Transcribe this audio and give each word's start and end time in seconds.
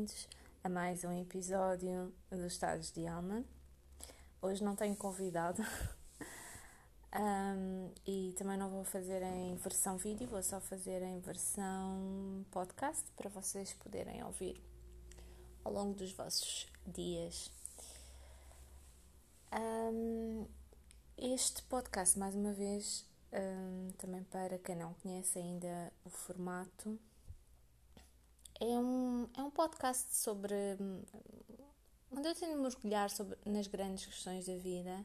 bem-vindos 0.00 0.28
a 0.64 0.68
mais 0.70 1.04
um 1.04 1.12
episódio 1.20 2.10
dos 2.30 2.52
Estados 2.52 2.90
de 2.90 3.06
Alma. 3.06 3.44
Hoje 4.40 4.64
não 4.64 4.74
tenho 4.74 4.96
convidado 4.96 5.62
um, 7.14 7.92
e 8.06 8.32
também 8.38 8.56
não 8.56 8.70
vou 8.70 8.82
fazer 8.82 9.22
em 9.22 9.54
versão 9.56 9.98
vídeo, 9.98 10.26
vou 10.26 10.42
só 10.42 10.58
fazer 10.58 11.02
em 11.02 11.20
versão 11.20 12.46
podcast 12.50 13.04
para 13.14 13.28
vocês 13.28 13.74
poderem 13.74 14.24
ouvir 14.24 14.58
ao 15.64 15.72
longo 15.72 15.92
dos 15.92 16.12
vossos 16.12 16.66
dias. 16.86 17.52
Um, 19.52 20.46
este 21.18 21.62
podcast, 21.64 22.18
mais 22.18 22.34
uma 22.34 22.54
vez, 22.54 23.04
um, 23.34 23.90
também 23.98 24.24
para 24.24 24.58
quem 24.58 24.76
não 24.76 24.94
conhece 24.94 25.38
ainda 25.38 25.92
o 26.06 26.08
formato, 26.08 26.98
é 28.60 28.78
um, 28.78 29.28
é 29.36 29.42
um 29.42 29.50
podcast 29.50 30.14
sobre. 30.14 30.54
onde 32.10 32.28
eu 32.28 32.34
tento 32.34 32.58
mergulhar 32.60 33.10
sobre, 33.10 33.38
nas 33.46 33.66
grandes 33.66 34.04
questões 34.04 34.46
da 34.46 34.56
vida, 34.56 35.04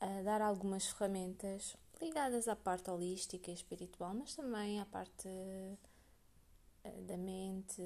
a 0.00 0.22
dar 0.22 0.42
algumas 0.42 0.88
ferramentas 0.88 1.76
ligadas 2.00 2.48
à 2.48 2.56
parte 2.56 2.90
holística 2.90 3.50
e 3.50 3.54
espiritual, 3.54 4.14
mas 4.14 4.34
também 4.34 4.80
à 4.80 4.86
parte 4.86 5.28
eh, 5.28 7.02
da 7.02 7.16
mente, 7.16 7.82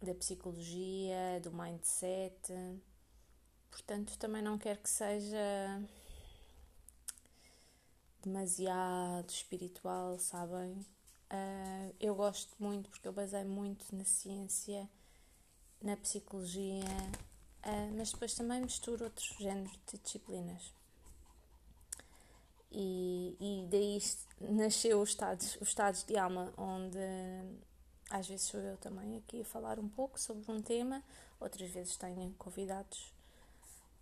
da 0.00 0.14
psicologia, 0.14 1.40
do 1.42 1.52
mindset. 1.52 2.52
Portanto, 3.70 4.16
também 4.18 4.42
não 4.42 4.56
quero 4.56 4.78
que 4.80 4.88
seja 4.88 5.82
demasiado 8.22 9.28
espiritual, 9.28 10.18
sabem? 10.18 10.86
Uh, 11.30 11.94
eu 12.00 12.14
gosto 12.14 12.52
muito 12.58 12.90
porque 12.90 13.06
eu 13.06 13.12
basei 13.12 13.44
muito 13.44 13.84
na 13.94 14.04
ciência, 14.04 14.88
na 15.80 15.96
psicologia, 15.96 16.84
uh, 17.64 17.96
mas 17.96 18.10
depois 18.10 18.34
também 18.34 18.60
misturo 18.60 19.04
outros 19.04 19.28
géneros 19.38 19.78
de 19.86 19.98
disciplinas. 19.98 20.74
E, 22.72 23.36
e 23.40 23.68
daí 23.70 24.00
nasceu 24.40 25.00
os 25.00 25.10
estados, 25.10 25.56
os 25.60 25.68
estados 25.68 26.02
de 26.04 26.16
alma, 26.16 26.52
onde 26.56 26.98
às 28.10 28.26
vezes 28.26 28.46
sou 28.46 28.60
eu 28.60 28.76
também 28.78 29.16
aqui 29.18 29.42
a 29.42 29.44
falar 29.44 29.78
um 29.78 29.88
pouco 29.88 30.18
sobre 30.18 30.50
um 30.50 30.60
tema, 30.60 31.02
outras 31.38 31.70
vezes 31.70 31.96
tenho 31.96 32.34
convidados 32.38 33.12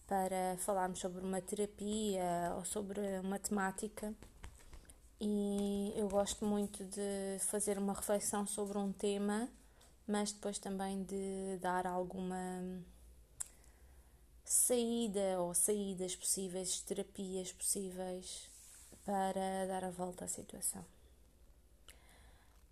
para 0.06 0.56
falarmos 0.58 0.98
sobre 0.98 1.22
uma 1.22 1.42
terapia 1.42 2.54
ou 2.56 2.64
sobre 2.64 3.00
uma 3.20 3.38
temática 3.38 4.14
e 5.20 5.92
eu 5.96 6.08
gosto 6.08 6.44
muito 6.44 6.84
de 6.84 7.38
fazer 7.40 7.78
uma 7.78 7.92
reflexão 7.92 8.46
sobre 8.46 8.78
um 8.78 8.92
tema, 8.92 9.48
mas 10.06 10.32
depois 10.32 10.58
também 10.58 11.02
de 11.02 11.58
dar 11.60 11.86
alguma 11.86 12.82
saída 14.44 15.40
ou 15.40 15.52
saídas 15.54 16.14
possíveis, 16.16 16.80
terapias 16.82 17.52
possíveis 17.52 18.48
para 19.04 19.66
dar 19.66 19.84
a 19.84 19.90
volta 19.90 20.24
à 20.24 20.28
situação. 20.28 20.84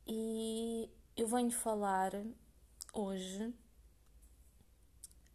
E 0.06 0.88
eu 1.16 1.26
venho 1.26 1.50
falar 1.50 2.12
hoje 2.92 3.52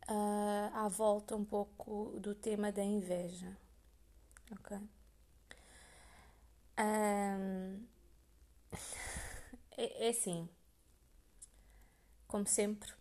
uh, 0.10 0.74
à 0.74 0.88
volta 0.88 1.36
um 1.36 1.44
pouco 1.44 2.18
do 2.20 2.34
tema 2.34 2.72
da 2.72 2.84
inveja, 2.84 3.58
ok? 4.52 4.80
Um, 6.82 7.86
é, 9.78 10.08
é, 10.08 10.10
assim, 10.10 10.50
como 12.28 12.48
sempre, 12.48 12.92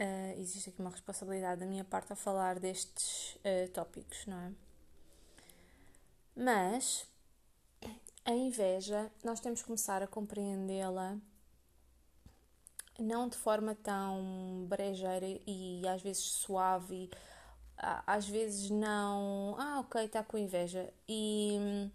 uh, 0.00 0.40
existe 0.40 0.70
aqui 0.70 0.80
uma 0.80 0.90
responsabilidade 0.90 1.60
da 1.60 1.66
minha 1.66 1.84
parte 1.84 2.12
a 2.12 2.16
falar 2.16 2.58
destes 2.58 3.36
uh, 3.36 3.68
tópicos, 3.72 4.26
não 4.26 4.36
é? 4.36 4.52
Mas 6.34 7.06
a 8.24 8.32
inveja, 8.32 9.12
nós 9.22 9.38
temos 9.38 9.60
que 9.60 9.66
começar 9.66 10.02
a 10.02 10.06
compreendê-la 10.06 11.18
não 12.98 13.28
de 13.28 13.36
forma 13.36 13.74
tão 13.76 14.66
brejeira 14.68 15.26
e 15.46 15.86
às 15.88 16.02
vezes 16.02 16.22
suave, 16.22 17.10
às 18.06 18.28
vezes 18.28 18.70
não. 18.70 19.56
Ah, 19.58 19.80
ok, 19.80 20.04
está 20.04 20.22
com 20.22 20.38
inveja. 20.38 20.92
E 21.08 21.90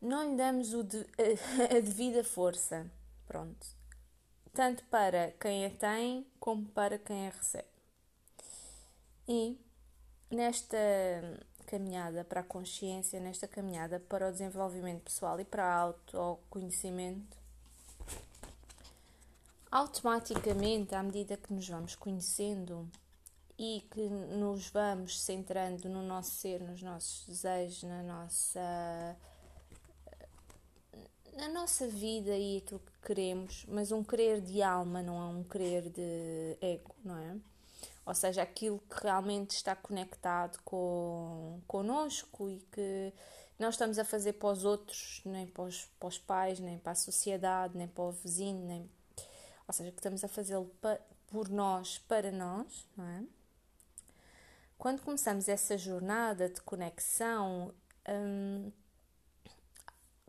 não 0.00 0.30
lhe 0.30 0.36
damos 0.36 0.68
de, 0.68 0.98
a, 0.98 1.74
a 1.76 1.80
devida 1.80 2.22
força. 2.22 2.86
Pronto. 3.26 3.66
Tanto 4.52 4.84
para 4.84 5.32
quem 5.40 5.66
a 5.66 5.70
tem 5.70 6.26
como 6.38 6.66
para 6.66 6.98
quem 6.98 7.26
a 7.28 7.30
recebe. 7.30 7.68
E 9.28 9.58
nesta 10.30 10.76
caminhada 11.66 12.24
para 12.24 12.40
a 12.40 12.44
consciência, 12.44 13.20
nesta 13.20 13.48
caminhada 13.48 14.00
para 14.00 14.28
o 14.28 14.32
desenvolvimento 14.32 15.02
pessoal 15.02 15.38
e 15.40 15.44
para 15.44 15.64
o 15.64 15.88
autoconhecimento, 15.88 17.36
automaticamente, 19.70 20.94
à 20.94 21.02
medida 21.02 21.36
que 21.36 21.52
nos 21.52 21.68
vamos 21.68 21.96
conhecendo 21.96 22.88
e 23.58 23.84
que 23.90 24.00
nos 24.00 24.68
vamos 24.68 25.20
centrando 25.20 25.88
no 25.88 26.02
nosso 26.02 26.30
ser, 26.30 26.60
nos 26.60 26.82
nossos 26.82 27.26
desejos, 27.26 27.82
na 27.82 28.02
nossa 28.02 29.16
na 31.36 31.48
nossa 31.48 31.86
vida 31.86 32.36
e 32.36 32.58
aquilo 32.58 32.80
que 32.80 33.06
queremos, 33.06 33.64
mas 33.68 33.92
um 33.92 34.02
querer 34.02 34.40
de 34.40 34.62
alma, 34.62 35.02
não 35.02 35.20
é 35.20 35.26
um 35.26 35.44
querer 35.44 35.90
de 35.90 36.56
ego, 36.60 36.94
não 37.04 37.18
é? 37.18 37.36
Ou 38.04 38.14
seja, 38.14 38.42
aquilo 38.42 38.78
que 38.88 39.02
realmente 39.02 39.50
está 39.50 39.74
conectado 39.74 40.58
com 40.64 41.60
connosco 41.66 42.48
e 42.48 42.58
que 42.72 43.12
não 43.58 43.68
estamos 43.70 43.98
a 43.98 44.04
fazer 44.04 44.34
para 44.34 44.48
os 44.48 44.64
outros, 44.64 45.20
nem 45.24 45.46
para 45.46 45.64
os, 45.64 45.84
para 45.98 46.08
os 46.08 46.18
pais, 46.18 46.60
nem 46.60 46.78
para 46.78 46.92
a 46.92 46.94
sociedade, 46.94 47.76
nem 47.76 47.88
para 47.88 48.04
o 48.04 48.12
vizinho, 48.12 48.64
nem 48.66 48.90
ou 49.68 49.74
seja, 49.74 49.90
que 49.90 49.98
estamos 49.98 50.22
a 50.22 50.28
fazê-lo 50.28 50.70
por 51.26 51.48
nós, 51.48 51.98
para 51.98 52.30
nós, 52.30 52.86
não 52.96 53.04
é? 53.04 53.24
Quando 54.78 55.02
começamos 55.02 55.48
essa 55.48 55.76
jornada 55.76 56.48
de 56.48 56.60
conexão, 56.60 57.74
hum, 58.08 58.70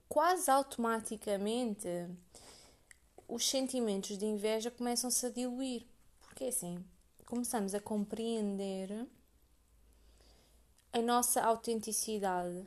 quase 0.07 0.49
automaticamente 0.49 1.87
os 3.27 3.47
sentimentos 3.47 4.17
de 4.17 4.25
inveja 4.25 4.71
começam-se 4.71 5.25
a 5.25 5.29
diluir. 5.29 5.85
Porque 6.21 6.45
assim, 6.45 6.83
começamos 7.25 7.73
a 7.73 7.79
compreender 7.79 9.07
a 10.93 11.01
nossa 11.01 11.41
autenticidade, 11.43 12.65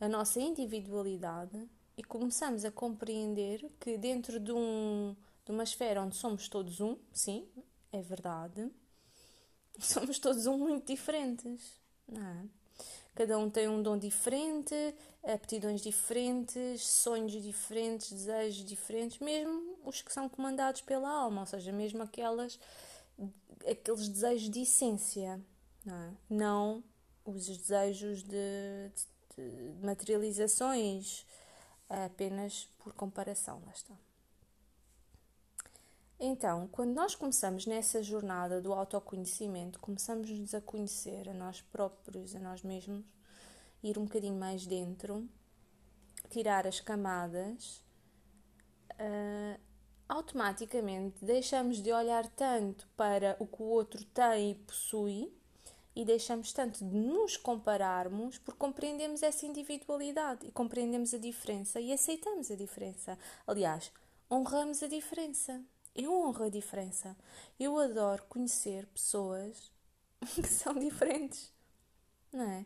a 0.00 0.08
nossa 0.08 0.40
individualidade 0.40 1.68
e 1.96 2.02
começamos 2.02 2.64
a 2.64 2.70
compreender 2.70 3.70
que 3.78 3.96
dentro 3.96 4.40
de 4.40 4.52
um 4.52 5.16
de 5.44 5.50
uma 5.50 5.64
esfera 5.64 6.00
onde 6.00 6.14
somos 6.16 6.48
todos 6.48 6.80
um, 6.80 6.96
sim, 7.12 7.48
é 7.90 8.00
verdade, 8.00 8.70
somos 9.78 10.18
todos 10.18 10.46
um 10.46 10.56
muito 10.56 10.86
diferentes, 10.86 11.80
não 12.06 12.24
é? 12.24 12.61
Cada 13.14 13.38
um 13.38 13.50
tem 13.50 13.68
um 13.68 13.82
dom 13.82 13.98
diferente, 13.98 14.74
aptidões 15.22 15.82
diferentes, 15.82 16.86
sonhos 16.86 17.32
diferentes, 17.32 18.10
desejos 18.10 18.64
diferentes, 18.64 19.18
mesmo 19.18 19.78
os 19.84 20.00
que 20.00 20.12
são 20.12 20.28
comandados 20.28 20.80
pela 20.80 21.10
alma, 21.10 21.42
ou 21.42 21.46
seja, 21.46 21.70
mesmo 21.72 22.02
aquelas, 22.02 22.58
aqueles 23.70 24.08
desejos 24.08 24.48
de 24.48 24.62
essência, 24.62 25.40
não, 25.84 25.94
é? 25.94 26.10
não 26.30 26.84
os 27.24 27.46
desejos 27.46 28.22
de, 28.22 28.90
de, 29.36 29.50
de 29.50 29.86
materializações 29.86 31.26
apenas 31.88 32.68
por 32.78 32.94
comparação, 32.94 33.62
lá 33.66 33.72
está. 33.72 33.94
Então, 36.24 36.68
quando 36.70 36.94
nós 36.94 37.16
começamos 37.16 37.66
nessa 37.66 38.00
jornada 38.00 38.60
do 38.60 38.72
autoconhecimento, 38.72 39.80
começamos-nos 39.80 40.54
a 40.54 40.60
conhecer 40.60 41.28
a 41.28 41.34
nós 41.34 41.60
próprios, 41.60 42.36
a 42.36 42.38
nós 42.38 42.62
mesmos, 42.62 43.04
ir 43.82 43.98
um 43.98 44.04
bocadinho 44.04 44.38
mais 44.38 44.64
dentro, 44.64 45.28
tirar 46.30 46.64
as 46.64 46.78
camadas, 46.78 47.82
uh, 48.92 49.60
automaticamente 50.08 51.24
deixamos 51.24 51.82
de 51.82 51.90
olhar 51.90 52.24
tanto 52.28 52.86
para 52.96 53.36
o 53.40 53.46
que 53.48 53.60
o 53.60 53.66
outro 53.66 54.04
tem 54.04 54.52
e 54.52 54.54
possui 54.54 55.36
e 55.92 56.04
deixamos 56.04 56.52
tanto 56.52 56.84
de 56.84 56.96
nos 56.96 57.36
compararmos 57.36 58.38
porque 58.38 58.60
compreendemos 58.60 59.24
essa 59.24 59.44
individualidade 59.44 60.46
e 60.46 60.52
compreendemos 60.52 61.12
a 61.14 61.18
diferença 61.18 61.80
e 61.80 61.92
aceitamos 61.92 62.48
a 62.48 62.54
diferença. 62.54 63.18
Aliás, 63.44 63.90
honramos 64.30 64.84
a 64.84 64.86
diferença. 64.86 65.60
Eu 65.94 66.12
honro 66.12 66.44
a 66.44 66.48
diferença. 66.48 67.16
Eu 67.58 67.78
adoro 67.78 68.24
conhecer 68.28 68.86
pessoas 68.86 69.70
que 70.34 70.48
são 70.48 70.74
diferentes, 70.74 71.52
não 72.32 72.44
é? 72.44 72.64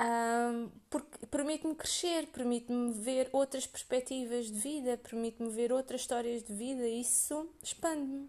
Um, 0.00 0.70
porque 0.90 1.26
permite-me 1.26 1.76
crescer, 1.76 2.26
permite-me 2.28 2.92
ver 2.92 3.28
outras 3.32 3.66
perspectivas 3.66 4.46
de 4.46 4.58
vida, 4.58 4.98
permite-me 4.98 5.48
ver 5.50 5.72
outras 5.72 6.00
histórias 6.00 6.42
de 6.42 6.52
vida, 6.52 6.86
isso 6.88 7.48
expande-me. 7.62 8.28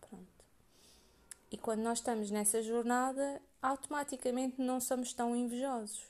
Pronto. 0.00 0.44
E 1.50 1.56
quando 1.56 1.80
nós 1.80 1.98
estamos 1.98 2.30
nessa 2.30 2.62
jornada, 2.62 3.40
automaticamente 3.62 4.60
não 4.60 4.78
somos 4.78 5.14
tão 5.14 5.34
invejosos. 5.34 6.02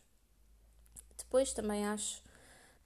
Depois 1.17 1.53
também 1.53 1.87
acho 1.87 2.24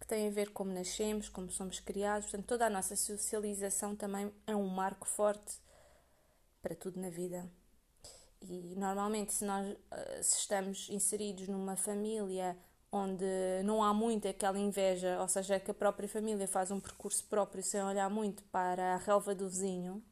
tem 0.08 0.26
a 0.26 0.30
ver 0.30 0.50
como 0.50 0.72
nascemos, 0.72 1.28
como 1.28 1.50
somos 1.50 1.78
criados, 1.78 2.28
portanto, 2.30 2.46
toda 2.46 2.66
a 2.66 2.70
nossa 2.70 2.96
socialização 2.96 3.94
também 3.94 4.32
é 4.46 4.56
um 4.56 4.66
marco 4.66 5.06
forte 5.06 5.60
para 6.62 6.74
tudo 6.74 6.98
na 6.98 7.10
vida. 7.10 7.48
E 8.40 8.74
normalmente, 8.76 9.34
se 9.34 9.44
nós 9.44 9.76
eh, 9.90 10.22
se 10.22 10.38
estamos 10.38 10.88
inseridos 10.88 11.46
numa 11.46 11.76
família 11.76 12.56
onde 12.90 13.24
não 13.64 13.84
há 13.84 13.92
muito 13.92 14.26
aquela 14.26 14.58
inveja, 14.58 15.20
ou 15.20 15.28
seja, 15.28 15.60
que 15.60 15.70
a 15.70 15.74
própria 15.74 16.08
família 16.08 16.48
faz 16.48 16.70
um 16.70 16.80
percurso 16.80 17.24
próprio 17.26 17.62
sem 17.62 17.82
olhar 17.82 18.08
muito 18.08 18.42
para 18.44 18.94
a 18.94 18.96
relva 18.96 19.34
do 19.34 19.46
vizinho, 19.46 20.02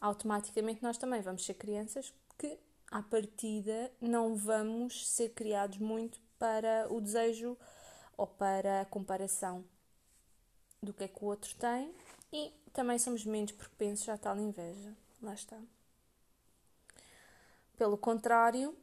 automaticamente 0.00 0.82
nós 0.82 0.98
também 0.98 1.20
vamos 1.20 1.44
ser 1.44 1.54
crianças 1.54 2.12
que, 2.36 2.58
à 2.90 3.00
partida, 3.00 3.92
não 4.00 4.34
vamos 4.34 5.08
ser 5.08 5.30
criados 5.30 5.78
muito 5.78 6.20
para 6.36 6.92
o 6.92 7.00
desejo 7.00 7.56
ou 8.16 8.26
para 8.26 8.82
a 8.82 8.84
comparação 8.84 9.64
do 10.82 10.92
que 10.92 11.04
é 11.04 11.08
que 11.08 11.24
o 11.24 11.26
outro 11.26 11.54
tem 11.56 11.94
e 12.32 12.52
também 12.72 12.98
somos 12.98 13.24
menos 13.24 13.52
propensos 13.52 14.08
à 14.08 14.18
tal 14.18 14.36
inveja. 14.38 14.92
Lá 15.22 15.34
está. 15.34 15.58
Pelo 17.76 17.96
contrário, 17.96 18.76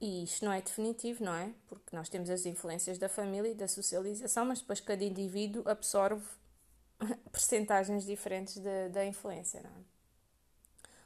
e 0.00 0.24
isto 0.24 0.44
não 0.44 0.52
é 0.52 0.62
definitivo, 0.62 1.24
não 1.24 1.34
é? 1.34 1.52
Porque 1.66 1.94
nós 1.94 2.08
temos 2.08 2.30
as 2.30 2.46
influências 2.46 2.98
da 2.98 3.08
família 3.08 3.50
e 3.50 3.54
da 3.54 3.68
socialização, 3.68 4.44
mas 4.46 4.60
depois 4.60 4.80
cada 4.80 5.04
indivíduo 5.04 5.62
absorve 5.68 6.26
percentagens 7.30 8.04
diferentes 8.04 8.58
da 8.92 9.04
influência, 9.04 9.62
não 9.62 9.70
é? 9.70 10.00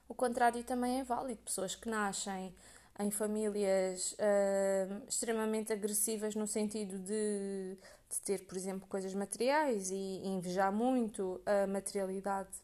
O 0.09 0.15
contrário 0.15 0.63
também 0.65 1.01
é 1.01 1.05
válido. 1.05 1.41
Pessoas 1.43 1.75
que 1.75 1.89
nascem 1.89 2.55
em 2.99 3.11
famílias 3.11 4.13
uh, 4.13 5.09
extremamente 5.09 5.73
agressivas 5.73 6.35
no 6.35 6.47
sentido 6.47 6.99
de, 6.99 7.77
de, 8.09 8.21
ter, 8.25 8.47
por 8.47 8.57
exemplo, 8.57 8.87
coisas 8.89 9.13
materiais 9.15 9.91
e, 9.91 10.23
invejar 10.25 10.73
muito 10.73 11.41
a 11.45 11.67
materialidade, 11.67 12.57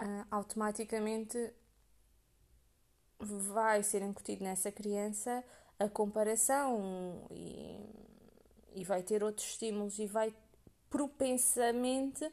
uh, 0.00 0.26
automaticamente 0.30 1.52
vai 3.18 3.82
ser 3.82 4.02
incutido 4.02 4.42
nessa 4.42 4.72
criança 4.72 5.44
a 5.78 5.88
comparação 5.88 7.26
e, 7.30 7.78
e 8.74 8.84
vai 8.84 9.02
ter 9.02 9.22
outros 9.22 9.46
estímulos 9.46 9.98
e 9.98 10.06
vai 10.06 10.34
propensamente 10.88 12.30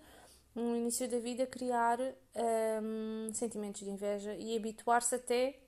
no 0.54 0.76
início 0.76 1.10
da 1.10 1.18
vida 1.20 1.48
criar 1.48 1.98
um, 2.00 3.34
sentimentos 3.34 3.82
de 3.82 3.90
inveja 3.90 4.36
e 4.36 4.56
habituar-se 4.56 5.16
até 5.16 5.60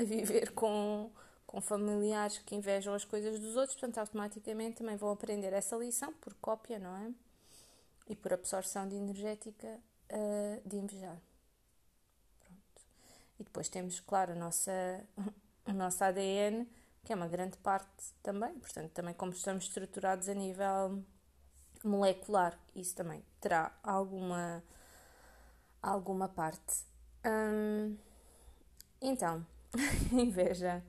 a 0.00 0.04
viver 0.04 0.52
com, 0.54 1.10
com 1.46 1.60
familiares 1.60 2.38
que 2.38 2.54
invejam 2.54 2.94
as 2.94 3.04
coisas 3.04 3.38
dos 3.38 3.56
outros, 3.56 3.78
portanto 3.78 3.98
automaticamente 3.98 4.78
também 4.78 4.96
vão 4.96 5.10
aprender 5.10 5.52
essa 5.52 5.76
lição 5.76 6.12
por 6.14 6.34
cópia, 6.34 6.78
não 6.78 6.96
é? 6.96 7.12
E 8.08 8.16
por 8.16 8.32
absorção 8.32 8.88
de 8.88 8.96
energética 8.96 9.78
uh, 10.10 10.68
de 10.68 10.76
invejar. 10.76 11.20
E 13.38 13.44
depois 13.44 13.68
temos, 13.68 14.00
claro, 14.00 14.32
a 14.32 14.34
nossa, 14.34 14.72
a 15.64 15.72
nossa 15.72 16.06
ADN, 16.06 16.66
que 17.04 17.12
é 17.12 17.16
uma 17.16 17.28
grande 17.28 17.56
parte 17.58 18.12
também, 18.22 18.58
portanto, 18.58 18.90
também 18.92 19.14
como 19.14 19.32
estamos 19.32 19.64
estruturados 19.64 20.28
a 20.28 20.34
nível 20.34 21.02
molecular, 21.82 22.58
isso 22.74 22.94
também 22.94 23.24
terá 23.40 23.72
alguma, 23.82 24.62
alguma 25.82 26.28
parte. 26.28 26.84
Hum, 27.24 27.96
então, 29.00 29.46
inveja. 30.12 30.82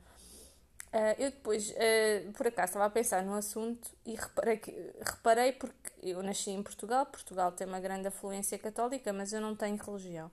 Uh, 0.94 1.16
eu 1.18 1.32
depois, 1.32 1.70
uh, 1.70 2.32
por 2.34 2.48
acaso, 2.48 2.72
estava 2.72 2.86
a 2.86 2.90
pensar 2.90 3.24
no 3.24 3.34
assunto 3.34 3.90
e 4.06 4.14
reparei, 4.14 4.58
que, 4.58 4.72
reparei 5.00 5.54
porque 5.54 5.92
eu 6.04 6.22
nasci 6.22 6.52
em 6.52 6.62
Portugal, 6.62 7.06
Portugal 7.06 7.52
tem 7.54 7.66
uma 7.66 7.80
grande 7.80 8.08
afluência 8.08 8.60
católica, 8.60 9.14
mas 9.14 9.32
eu 9.32 9.40
não 9.40 9.56
tenho 9.56 9.78
religião. 9.78 10.30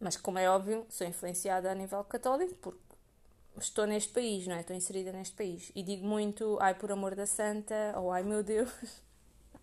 Mas, 0.00 0.16
como 0.16 0.38
é 0.38 0.50
óbvio, 0.50 0.86
sou 0.88 1.06
influenciada 1.06 1.70
a 1.70 1.74
nível 1.74 2.02
católico 2.04 2.54
porque 2.56 2.80
estou 3.58 3.86
neste 3.86 4.12
país, 4.12 4.46
não 4.46 4.56
é? 4.56 4.60
Estou 4.60 4.74
inserida 4.74 5.12
neste 5.12 5.36
país. 5.36 5.70
E 5.74 5.82
digo 5.82 6.04
muito, 6.06 6.58
ai, 6.60 6.74
por 6.74 6.90
amor 6.90 7.14
da 7.14 7.26
santa, 7.26 7.94
ou 7.96 8.10
ai, 8.10 8.22
meu 8.24 8.42
Deus. 8.42 8.70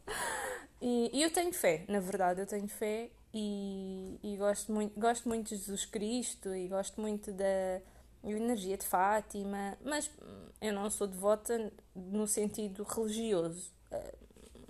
e, 0.81 1.09
e, 1.11 1.23
eu 1.23 1.31
tenho 1.31 1.51
fé, 1.51 1.83
na 1.88 2.00
verdade, 2.00 2.41
eu 2.41 2.47
tenho 2.47 2.67
fé 2.67 3.09
e, 3.39 4.19
e, 4.24 4.36
gosto, 4.36 4.72
muito, 4.72 5.00
gosto 5.00 5.30
muito 5.30 5.50
de 5.50 5.57
Jesus 5.57 5.86
Cristo 5.86 6.56
e 6.56 6.68
gosto 6.68 7.00
muito 7.00 7.31
da 7.31 7.80
energia 8.24 8.75
de 8.75 8.86
Fátima, 8.86 9.78
mas 9.86 10.10
eu 10.60 10.74
não 10.74 10.89
sou 10.89 11.06
devota 11.06 11.72
no 11.95 12.25
sentido 12.25 12.81
religioso, 12.81 13.72
eh, 13.92 14.16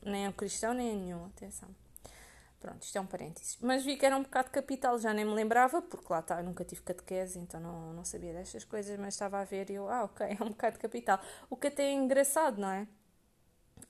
nem 0.03 0.27
a 0.27 0.33
cristão 0.33 0.73
nem 0.73 0.91
a 0.91 0.95
nenhum, 0.95 1.25
atenção. 1.27 1.69
Pronto, 2.59 2.83
isto 2.83 2.97
é 2.97 2.99
um 2.99 3.05
parênteses. 3.05 3.57
Mas 3.61 3.85
vi 3.85 3.95
que 3.95 4.05
era 4.05 4.17
um 4.17 4.23
bocado 4.23 4.49
capital, 4.49 4.99
já 4.99 5.13
nem 5.13 5.23
me 5.23 5.33
lembrava, 5.33 5.81
porque 5.81 6.11
lá 6.11 6.19
está, 6.19 6.43
nunca 6.43 6.65
tive 6.65 6.81
catequese, 6.81 7.39
então 7.39 7.61
não, 7.61 7.93
não 7.93 8.03
sabia 8.03 8.33
destas 8.33 8.65
coisas, 8.65 8.99
mas 8.99 9.13
estava 9.13 9.39
a 9.39 9.45
ver 9.45 9.69
e 9.69 9.75
eu, 9.75 9.87
ah, 9.89 10.03
ok, 10.03 10.27
é 10.37 10.43
um 10.43 10.49
bocado 10.49 10.77
capital. 10.77 11.21
O 11.49 11.55
que 11.55 11.67
até 11.67 11.83
é 11.83 11.93
engraçado, 11.93 12.59
não 12.59 12.69
é? 12.69 12.85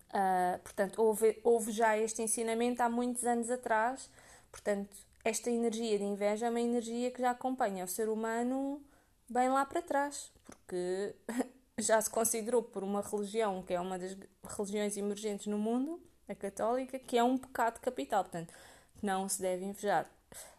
Uh, 0.10 0.60
portanto, 0.60 1.02
houve, 1.02 1.40
houve 1.44 1.72
já 1.72 1.98
este 1.98 2.22
ensinamento 2.22 2.82
há 2.84 2.90
muitos 2.90 3.24
anos 3.26 3.50
atrás, 3.50 4.10
portanto, 4.57 4.95
esta 5.24 5.51
energia 5.51 5.98
de 5.98 6.04
inveja 6.04 6.48
é 6.48 6.50
uma 6.50 6.62
energia 6.62 7.12
que 7.12 7.21
já 7.21 7.31
acompanha 7.31 7.86
o 7.86 7.88
ser 7.88 8.09
humano 8.09 8.81
bem 9.30 9.50
lá 9.50 9.65
para 9.65 9.81
trás, 9.81 10.31
porque 10.44 11.15
já 11.77 12.01
se 12.01 12.09
considerou 12.09 12.63
por 12.63 12.83
uma 12.83 13.01
religião 13.01 13.62
que 13.62 13.74
é 13.74 13.80
uma 13.80 14.00
das 14.00 14.18
religiões 14.57 14.98
emergentes 14.98 15.48
no 15.48 15.57
mundo 15.57 16.01
a 16.27 16.36
católica, 16.36 17.00
que 17.00 17.18
é 17.18 17.24
um 17.24 17.38
pecado 17.38 17.80
capital, 17.80 18.24
portanto, 18.24 18.54
não 19.01 19.30
se 19.30 19.42
deve 19.42 19.63
invejar. 19.63 20.09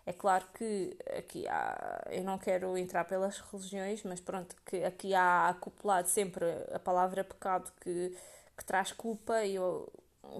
É 0.06 0.12
claro 0.12 0.46
que 0.54 0.96
aqui 1.18 1.46
há, 1.46 2.06
eu 2.10 2.24
não 2.24 2.38
quero 2.38 2.78
entrar 2.78 3.04
pelas 3.04 3.38
religiões, 3.38 4.02
mas 4.04 4.20
pronto, 4.20 4.56
que 4.64 4.82
aqui 4.82 5.14
há 5.14 5.50
acoplado 5.50 6.08
sempre 6.08 6.46
a 6.72 6.78
palavra 6.78 7.22
pecado 7.22 7.70
que, 7.80 8.16
que 8.56 8.64
traz 8.64 8.92
culpa 8.92 9.44
e 9.44 9.56
eu, 9.56 9.92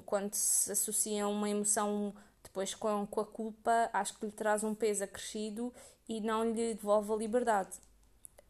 quando 0.06 0.32
se 0.32 0.72
associa 0.72 1.28
uma 1.28 1.50
emoção 1.50 2.14
depois 2.42 2.74
com, 2.74 3.06
com 3.06 3.20
a 3.20 3.26
culpa, 3.26 3.90
acho 3.92 4.18
que 4.18 4.26
lhe 4.26 4.32
traz 4.32 4.64
um 4.64 4.74
peso 4.74 5.04
acrescido 5.04 5.72
e 6.08 6.20
não 6.20 6.44
lhe 6.44 6.74
devolve 6.74 7.12
a 7.12 7.16
liberdade. 7.16 7.76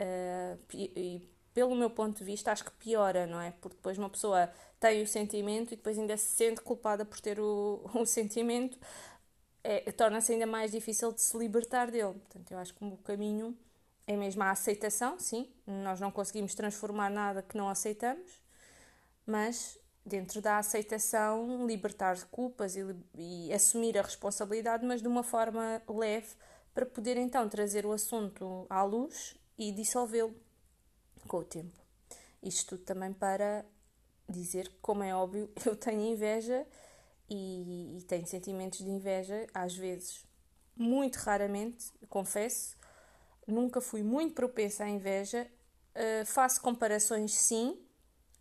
Uh, 0.00 0.58
e, 0.72 0.92
e, 0.96 1.38
pelo 1.52 1.74
meu 1.74 1.90
ponto 1.90 2.18
de 2.18 2.24
vista, 2.24 2.52
acho 2.52 2.64
que 2.64 2.70
piora, 2.72 3.26
não 3.26 3.40
é? 3.40 3.50
Porque 3.60 3.76
depois 3.76 3.98
uma 3.98 4.08
pessoa 4.08 4.48
tem 4.78 5.02
o 5.02 5.06
sentimento 5.06 5.72
e 5.72 5.76
depois 5.76 5.98
ainda 5.98 6.16
se 6.16 6.26
sente 6.36 6.60
culpada 6.60 7.04
por 7.04 7.20
ter 7.20 7.40
o, 7.40 7.82
o 7.94 8.06
sentimento, 8.06 8.78
é, 9.64 9.90
torna-se 9.92 10.32
ainda 10.32 10.46
mais 10.46 10.70
difícil 10.70 11.12
de 11.12 11.20
se 11.20 11.36
libertar 11.36 11.90
dele. 11.90 12.14
Portanto, 12.14 12.52
eu 12.52 12.58
acho 12.58 12.74
que 12.74 12.84
o 12.84 12.96
caminho 12.98 13.56
é 14.06 14.16
mesmo 14.16 14.42
a 14.42 14.50
aceitação, 14.50 15.18
sim, 15.18 15.50
nós 15.66 16.00
não 16.00 16.10
conseguimos 16.10 16.54
transformar 16.54 17.10
nada 17.10 17.42
que 17.42 17.56
não 17.56 17.68
aceitamos, 17.68 18.40
mas 19.26 19.78
dentro 20.08 20.40
da 20.40 20.58
aceitação, 20.58 21.66
libertar 21.66 22.16
de 22.16 22.24
culpas 22.26 22.74
e, 22.76 22.84
e 23.14 23.52
assumir 23.52 23.96
a 23.98 24.02
responsabilidade, 24.02 24.84
mas 24.84 25.02
de 25.02 25.08
uma 25.08 25.22
forma 25.22 25.82
leve, 25.88 26.34
para 26.74 26.86
poder 26.86 27.16
então 27.16 27.48
trazer 27.48 27.84
o 27.86 27.92
assunto 27.92 28.66
à 28.68 28.82
luz 28.82 29.36
e 29.58 29.72
dissolvê-lo 29.72 30.34
com 31.26 31.38
o 31.38 31.44
tempo. 31.44 31.76
Isto 32.42 32.76
tudo 32.76 32.84
também 32.84 33.12
para 33.12 33.64
dizer 34.28 34.68
que, 34.68 34.76
como 34.80 35.02
é 35.02 35.14
óbvio, 35.14 35.50
eu 35.66 35.76
tenho 35.76 36.00
inveja 36.00 36.66
e, 37.28 37.98
e 37.98 38.02
tenho 38.02 38.26
sentimentos 38.26 38.78
de 38.78 38.88
inveja, 38.88 39.46
às 39.52 39.74
vezes, 39.74 40.24
muito 40.76 41.16
raramente, 41.16 41.92
confesso, 42.08 42.76
nunca 43.46 43.80
fui 43.80 44.02
muito 44.02 44.34
propensa 44.34 44.84
à 44.84 44.88
inveja. 44.88 45.46
Uh, 45.94 46.24
faço 46.26 46.60
comparações, 46.60 47.34
sim, 47.34 47.76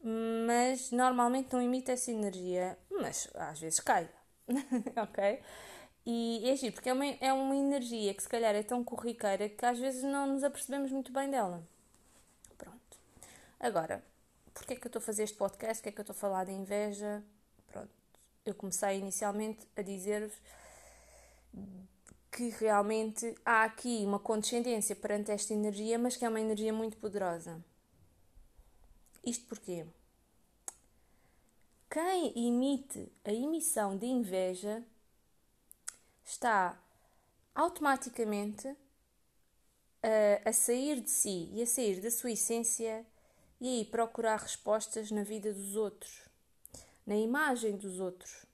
mas 0.04 0.92
normalmente 0.92 1.54
não 1.54 1.62
imito 1.62 1.92
essa 1.92 2.12
energia, 2.12 2.78
mas 2.90 3.30
às 3.34 3.60
vezes 3.60 3.80
cai, 3.80 4.10
ok? 5.02 5.42
E 6.06 6.50
é 6.50 6.56
giro, 6.56 6.74
porque 6.74 6.90
é 6.90 6.94
uma, 6.94 7.06
é 7.06 7.34
uma 7.34 7.56
energia 7.56 8.14
que 8.14 8.24
se 8.24 8.30
calhar 8.30 8.56
é 8.56 8.64
tão 8.64 8.84
corriqueira 8.84 9.50
que 9.50 9.66
às 9.66 9.78
vezes 9.78 10.04
não 10.04 10.28
nos 10.28 10.44
apercebemos 10.44 10.90
muito 10.90 11.12
bem 11.12 11.30
dela. 11.30 11.62
Pronto. 12.58 12.98
Agora, 13.60 14.02
porque 14.54 14.74
é 14.74 14.76
que 14.78 14.88
eu 14.88 14.90
estou 14.90 15.02
a 15.02 15.04
fazer 15.04 15.24
este 15.24 15.36
podcast, 15.36 15.82
porque 15.82 15.90
é 15.90 15.92
que 15.92 16.00
eu 16.00 16.04
estou 16.04 16.16
a 16.16 16.18
falar 16.18 16.46
de 16.46 16.54
inveja. 16.54 17.22
Pronto, 17.68 17.90
eu 18.46 18.56
comecei 18.56 19.00
inicialmente 19.00 19.68
a 19.76 19.82
dizer-vos 19.82 20.42
que 22.32 22.50
realmente 22.50 23.36
há 23.44 23.64
aqui 23.64 24.04
uma 24.06 24.20
condescendência 24.20 24.96
perante 24.96 25.32
esta 25.32 25.54
energia, 25.54 26.00
mas 26.00 26.16
que 26.16 26.24
é 26.24 26.30
uma 26.30 26.40
energia 26.40 26.72
muito 26.72 26.96
poderosa. 26.98 27.62
Isto 29.28 29.46
porquê? 29.48 29.86
Quem 31.90 32.48
emite 32.48 33.12
a 33.26 33.34
emissão 33.34 33.98
de 33.98 34.06
inveja 34.06 34.82
está 36.24 36.82
automaticamente 37.54 38.70
a, 40.02 40.50
a 40.50 40.54
sair 40.54 41.02
de 41.02 41.10
si 41.10 41.50
e 41.52 41.62
a 41.62 41.68
sair 41.68 42.00
da 42.00 42.10
sua 42.10 42.32
essência 42.32 43.06
e 43.60 43.68
aí 43.68 43.84
procurar 43.84 44.38
respostas 44.38 45.12
na 45.12 45.24
vida 45.24 45.54
dos 45.54 45.76
outros, 45.76 46.22
na 47.06 47.18
imagem 47.18 47.76
dos 47.76 48.00
outros. 48.00 48.46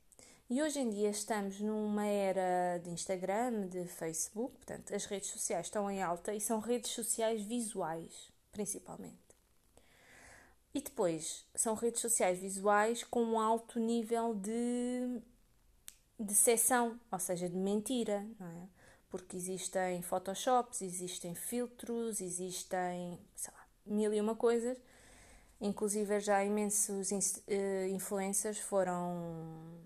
E 0.49 0.59
hoje 0.59 0.79
em 0.79 0.89
dia 0.89 1.11
estamos 1.11 1.59
numa 1.59 2.07
era 2.07 2.79
de 2.79 2.89
Instagram, 2.89 3.67
de 3.67 3.85
Facebook, 3.85 4.55
portanto, 4.55 4.95
as 4.95 5.05
redes 5.05 5.29
sociais 5.29 5.67
estão 5.67 5.87
em 5.91 6.01
alta 6.01 6.33
e 6.33 6.41
são 6.41 6.59
redes 6.59 6.89
sociais 6.89 7.43
visuais, 7.43 8.31
principalmente. 8.51 9.22
E 10.73 10.81
depois, 10.81 11.45
são 11.53 11.75
redes 11.75 12.01
sociais 12.01 12.39
visuais 12.39 13.03
com 13.03 13.23
um 13.23 13.39
alto 13.39 13.79
nível 13.79 14.33
de 14.33 15.21
decepção, 16.17 16.99
ou 17.11 17.19
seja, 17.19 17.47
de 17.47 17.55
mentira, 17.55 18.25
não 18.39 18.47
é? 18.47 18.67
Porque 19.09 19.37
existem 19.37 20.01
photoshops, 20.01 20.81
existem 20.81 21.35
filtros, 21.35 22.19
existem, 22.19 23.19
sei 23.35 23.53
lá, 23.53 23.67
mil 23.85 24.11
e 24.11 24.19
uma 24.19 24.35
coisas. 24.35 24.75
Inclusive 25.61 26.19
já 26.19 26.43
imensos 26.43 27.11
uh, 27.11 27.87
influencers 27.91 28.57
foram, 28.57 29.79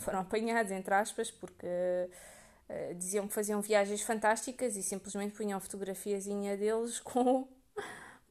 foram 0.00 0.20
apanhados, 0.20 0.70
entre 0.70 0.92
aspas, 0.94 1.30
porque 1.30 1.66
uh, 1.66 2.94
diziam 2.96 3.26
que 3.26 3.32
faziam 3.32 3.62
viagens 3.62 4.02
fantásticas 4.02 4.76
e 4.76 4.82
simplesmente 4.82 5.34
punham 5.34 5.58
fotografiazinha 5.58 6.54
deles 6.54 7.00
com, 7.00 7.48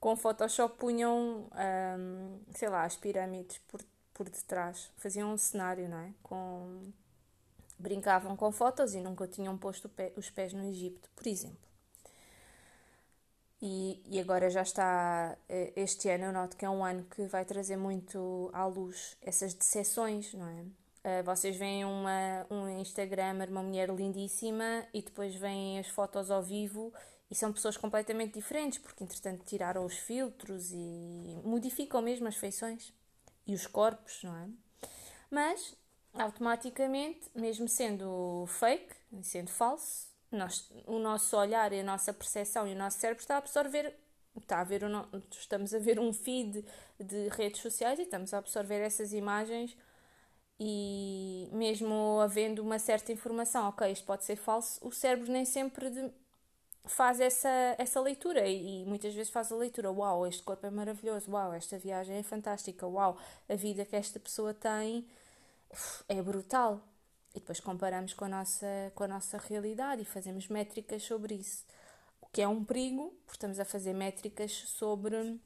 com 0.02 0.16
Photoshop, 0.16 0.78
punham, 0.80 1.48
um, 1.54 2.40
sei 2.56 2.68
lá, 2.68 2.84
as 2.84 2.98
pirâmides 2.98 3.60
por, 3.60 3.80
por 4.16 4.28
detrás. 4.28 4.92
Faziam 4.98 5.32
um 5.32 5.38
cenário, 5.38 5.88
não 5.88 6.00
é? 6.00 6.12
Com 6.24 6.92
brincavam 7.78 8.36
com 8.36 8.52
fotos 8.52 8.94
e 8.94 9.00
nunca 9.00 9.28
tinham 9.28 9.58
posto 9.58 9.90
pé, 9.90 10.12
os 10.16 10.30
pés 10.30 10.54
no 10.54 10.64
Egito, 10.64 11.10
por 11.16 11.26
exemplo. 11.28 11.58
E, 13.62 14.02
e, 14.08 14.20
agora 14.20 14.50
já 14.50 14.64
está, 14.64 15.38
eh, 15.48 15.72
este 15.76 16.10
ano 16.10 16.26
eu 16.26 16.32
noto 16.32 16.58
que 16.58 16.66
é 16.66 16.70
um 16.70 16.84
ano 16.84 17.04
que 17.04 17.26
vai 17.26 17.46
trazer 17.46 17.78
muito 17.78 18.50
à 18.54 18.66
luz 18.66 19.16
essas 19.22 19.54
decepções, 19.54 20.34
não 20.34 20.48
é? 20.48 20.62
Uh, 21.04 21.24
vocês 21.24 21.56
veem 21.56 21.84
uma, 21.84 22.46
um 22.50 22.80
Instagram, 22.80 23.48
uma 23.50 23.64
mulher 23.64 23.90
lindíssima 23.90 24.86
e 24.94 25.02
depois 25.02 25.34
veem 25.36 25.80
as 25.80 25.88
fotos 25.88 26.30
ao 26.30 26.44
vivo 26.44 26.94
e 27.32 27.36
são 27.36 27.54
pessoas 27.54 27.78
completamente 27.78 28.34
diferentes, 28.34 28.78
porque 28.78 29.06
entretanto 29.06 29.46
tiraram 29.46 29.86
os 29.86 29.98
filtros 29.98 30.74
e 30.74 31.40
modificam 31.46 32.02
mesmo 32.02 32.28
as 32.28 32.36
feições 32.36 32.94
e 33.48 33.56
os 33.56 33.66
corpos, 33.66 34.22
não 34.22 34.36
é? 34.36 34.50
Mas 35.30 35.74
automaticamente, 36.14 37.32
mesmo 37.34 37.70
sendo 37.70 38.46
fake, 38.48 38.94
sendo 39.24 39.50
falso, 39.50 40.08
nós, 40.30 40.70
o 40.86 41.00
nosso 41.00 41.38
olhar 41.38 41.72
e 41.72 41.80
a 41.80 41.84
nossa 41.84 42.14
percepção 42.14 42.68
e 42.68 42.74
o 42.74 42.78
nosso 42.78 43.00
cérebro 43.00 43.22
está 43.22 43.36
a 43.36 43.38
absorver, 43.38 43.96
está 44.38 44.60
a 44.60 44.64
ver 44.66 44.82
estamos 45.32 45.74
a 45.74 45.80
ver 45.80 46.00
um 46.02 46.12
feed 46.12 46.66
de 47.00 47.30
redes 47.30 47.62
sociais 47.62 47.98
e 47.98 48.02
estamos 48.02 48.34
a 48.34 48.40
absorver 48.40 48.82
essas 48.82 49.14
imagens 49.14 49.78
e 50.60 51.50
mesmo 51.54 52.20
havendo 52.20 52.62
uma 52.62 52.78
certa 52.78 53.12
informação, 53.12 53.70
ok, 53.70 53.90
isto 53.90 54.06
pode 54.06 54.26
ser 54.26 54.36
falso, 54.36 54.86
o 54.86 54.92
cérebro 54.92 55.32
nem 55.32 55.46
sempre 55.46 56.14
faz 56.86 57.20
essa, 57.20 57.76
essa 57.78 58.02
leitura 58.02 58.48
e, 58.48 58.86
muitas 58.86 59.14
vezes 59.14 59.32
faz 59.32 59.52
a 59.52 59.56
leitura, 59.56 59.92
uau, 59.92 60.26
este 60.28 60.44
corpo 60.44 60.66
é 60.66 60.70
maravilhoso, 60.70 61.32
uau, 61.32 61.54
esta 61.54 61.78
viagem 61.78 62.18
é 62.18 62.24
fantástica, 62.24 62.88
uau, 62.88 63.18
a 63.48 63.56
vida 63.56 63.86
que 63.86 63.96
esta 63.96 64.20
pessoa 64.20 64.54
tem 64.54 65.08
é 66.08 66.22
brutal. 66.22 66.82
E 67.34 67.40
depois 67.40 67.62
comparamos 67.62 68.14
com 68.14 68.26
a, 68.26 68.30
nossa, 68.30 68.68
com 68.94 69.04
a 69.06 69.08
nossa 69.08 69.38
realidade 69.38 70.02
e 70.02 70.06
fazemos 70.06 70.48
métricas 70.50 71.04
sobre 71.04 71.36
isso. 71.36 71.66
O 72.20 72.28
que 72.28 72.42
é 72.42 72.48
um 72.48 72.64
perigo, 72.64 73.12
porque 73.26 73.38
estamos 73.38 73.60
a 73.60 73.64
fazer 73.64 73.94
métricas 73.94 74.52
sobre 74.52 75.40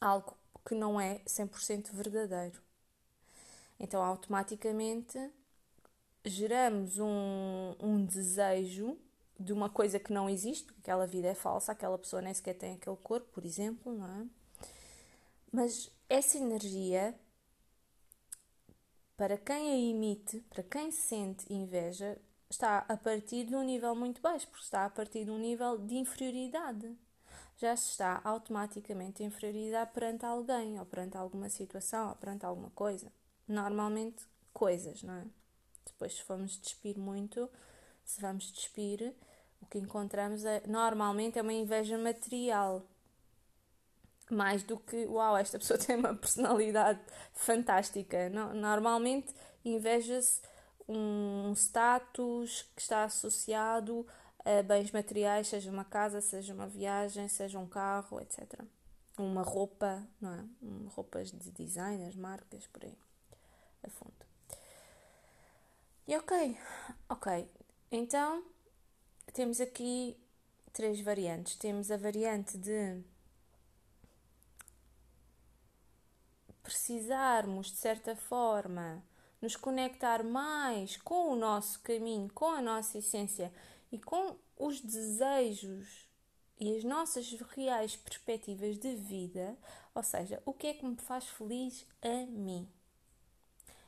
algo 0.00 0.36
que 0.66 0.74
não 0.74 0.98
é 0.98 1.18
100% 1.26 1.92
verdadeiro. 1.92 2.58
Então, 3.78 4.02
automaticamente, 4.02 5.18
geramos 6.24 6.98
um, 6.98 7.74
um 7.78 8.04
desejo 8.04 8.98
de 9.38 9.52
uma 9.52 9.68
coisa 9.68 9.98
que 9.98 10.12
não 10.12 10.28
existe, 10.28 10.64
porque 10.64 10.80
aquela 10.80 11.06
vida 11.06 11.28
é 11.28 11.34
falsa, 11.34 11.72
aquela 11.72 11.98
pessoa 11.98 12.22
nem 12.22 12.32
sequer 12.32 12.54
tem 12.54 12.74
aquele 12.74 12.96
corpo, 12.96 13.26
por 13.32 13.44
exemplo, 13.44 13.92
não 13.92 14.06
é? 14.06 14.26
Mas 15.52 15.90
essa 16.08 16.38
energia 16.38 17.14
para 19.16 19.38
quem 19.38 19.70
a 19.70 19.76
emite, 19.76 20.40
para 20.50 20.62
quem 20.62 20.90
sente 20.90 21.52
inveja, 21.52 22.18
está 22.50 22.78
a 22.88 22.96
partir 22.96 23.44
de 23.44 23.54
um 23.54 23.62
nível 23.62 23.94
muito 23.94 24.20
baixo, 24.20 24.46
porque 24.48 24.64
está 24.64 24.84
a 24.84 24.90
partir 24.90 25.24
de 25.24 25.30
um 25.30 25.38
nível 25.38 25.78
de 25.78 25.94
inferioridade. 25.94 26.96
Já 27.56 27.76
se 27.76 27.90
está 27.90 28.20
automaticamente 28.24 29.22
a 29.22 29.26
inferioridade 29.26 29.92
perante 29.92 30.26
alguém, 30.26 30.78
ou 30.78 30.86
perante 30.86 31.16
alguma 31.16 31.48
situação, 31.48 32.08
ou 32.08 32.16
perante 32.16 32.44
alguma 32.44 32.70
coisa. 32.70 33.12
Normalmente, 33.46 34.26
coisas, 34.52 35.02
não 35.02 35.14
é? 35.14 35.24
Depois, 35.86 36.14
se 36.14 36.22
formos 36.22 36.60
despir 36.60 36.98
muito, 36.98 37.48
se 38.04 38.20
vamos 38.20 38.50
despir, 38.50 39.14
o 39.64 39.66
que 39.66 39.78
encontramos 39.78 40.44
é, 40.44 40.62
normalmente 40.66 41.38
é 41.38 41.42
uma 41.42 41.52
inveja 41.52 41.98
material 41.98 42.82
mais 44.30 44.62
do 44.62 44.78
que 44.78 45.06
uau, 45.06 45.36
esta 45.36 45.58
pessoa 45.58 45.78
tem 45.80 45.96
uma 45.96 46.14
personalidade 46.14 47.00
fantástica. 47.32 48.28
Normalmente 48.30 49.34
inveja-se 49.64 50.40
um 50.88 51.52
status 51.54 52.62
que 52.74 52.82
está 52.82 53.04
associado 53.04 54.06
a 54.44 54.62
bens 54.62 54.90
materiais, 54.90 55.48
seja 55.48 55.70
uma 55.70 55.84
casa, 55.84 56.20
seja 56.20 56.52
uma 56.52 56.66
viagem, 56.66 57.28
seja 57.28 57.58
um 57.58 57.66
carro, 57.66 58.20
etc. 58.20 58.60
Uma 59.16 59.42
roupa, 59.42 60.06
não 60.20 60.34
é? 60.34 60.44
Roupas 60.94 61.30
de 61.30 61.50
designers, 61.50 62.16
marcas, 62.16 62.66
por 62.66 62.84
aí, 62.84 62.98
a 63.82 63.88
fundo. 63.88 64.12
E 66.06 66.14
ok, 66.16 66.58
ok. 67.08 67.48
Então, 67.90 68.44
temos 69.34 69.60
aqui 69.60 70.16
três 70.72 71.00
variantes. 71.00 71.56
Temos 71.56 71.90
a 71.90 71.96
variante 71.96 72.56
de 72.56 73.02
precisarmos, 76.62 77.66
de 77.66 77.76
certa 77.76 78.14
forma, 78.14 79.02
nos 79.42 79.56
conectar 79.56 80.22
mais 80.22 80.96
com 80.96 81.32
o 81.32 81.36
nosso 81.36 81.80
caminho, 81.80 82.32
com 82.32 82.46
a 82.46 82.62
nossa 82.62 82.98
essência 82.98 83.52
e 83.90 83.98
com 83.98 84.36
os 84.56 84.80
desejos 84.80 86.08
e 86.58 86.76
as 86.76 86.84
nossas 86.84 87.28
reais 87.56 87.96
perspectivas 87.96 88.78
de 88.78 88.94
vida, 88.94 89.58
ou 89.92 90.02
seja, 90.04 90.40
o 90.46 90.52
que 90.52 90.68
é 90.68 90.74
que 90.74 90.86
me 90.86 90.96
faz 90.96 91.26
feliz 91.26 91.84
a 92.00 92.24
mim? 92.26 92.68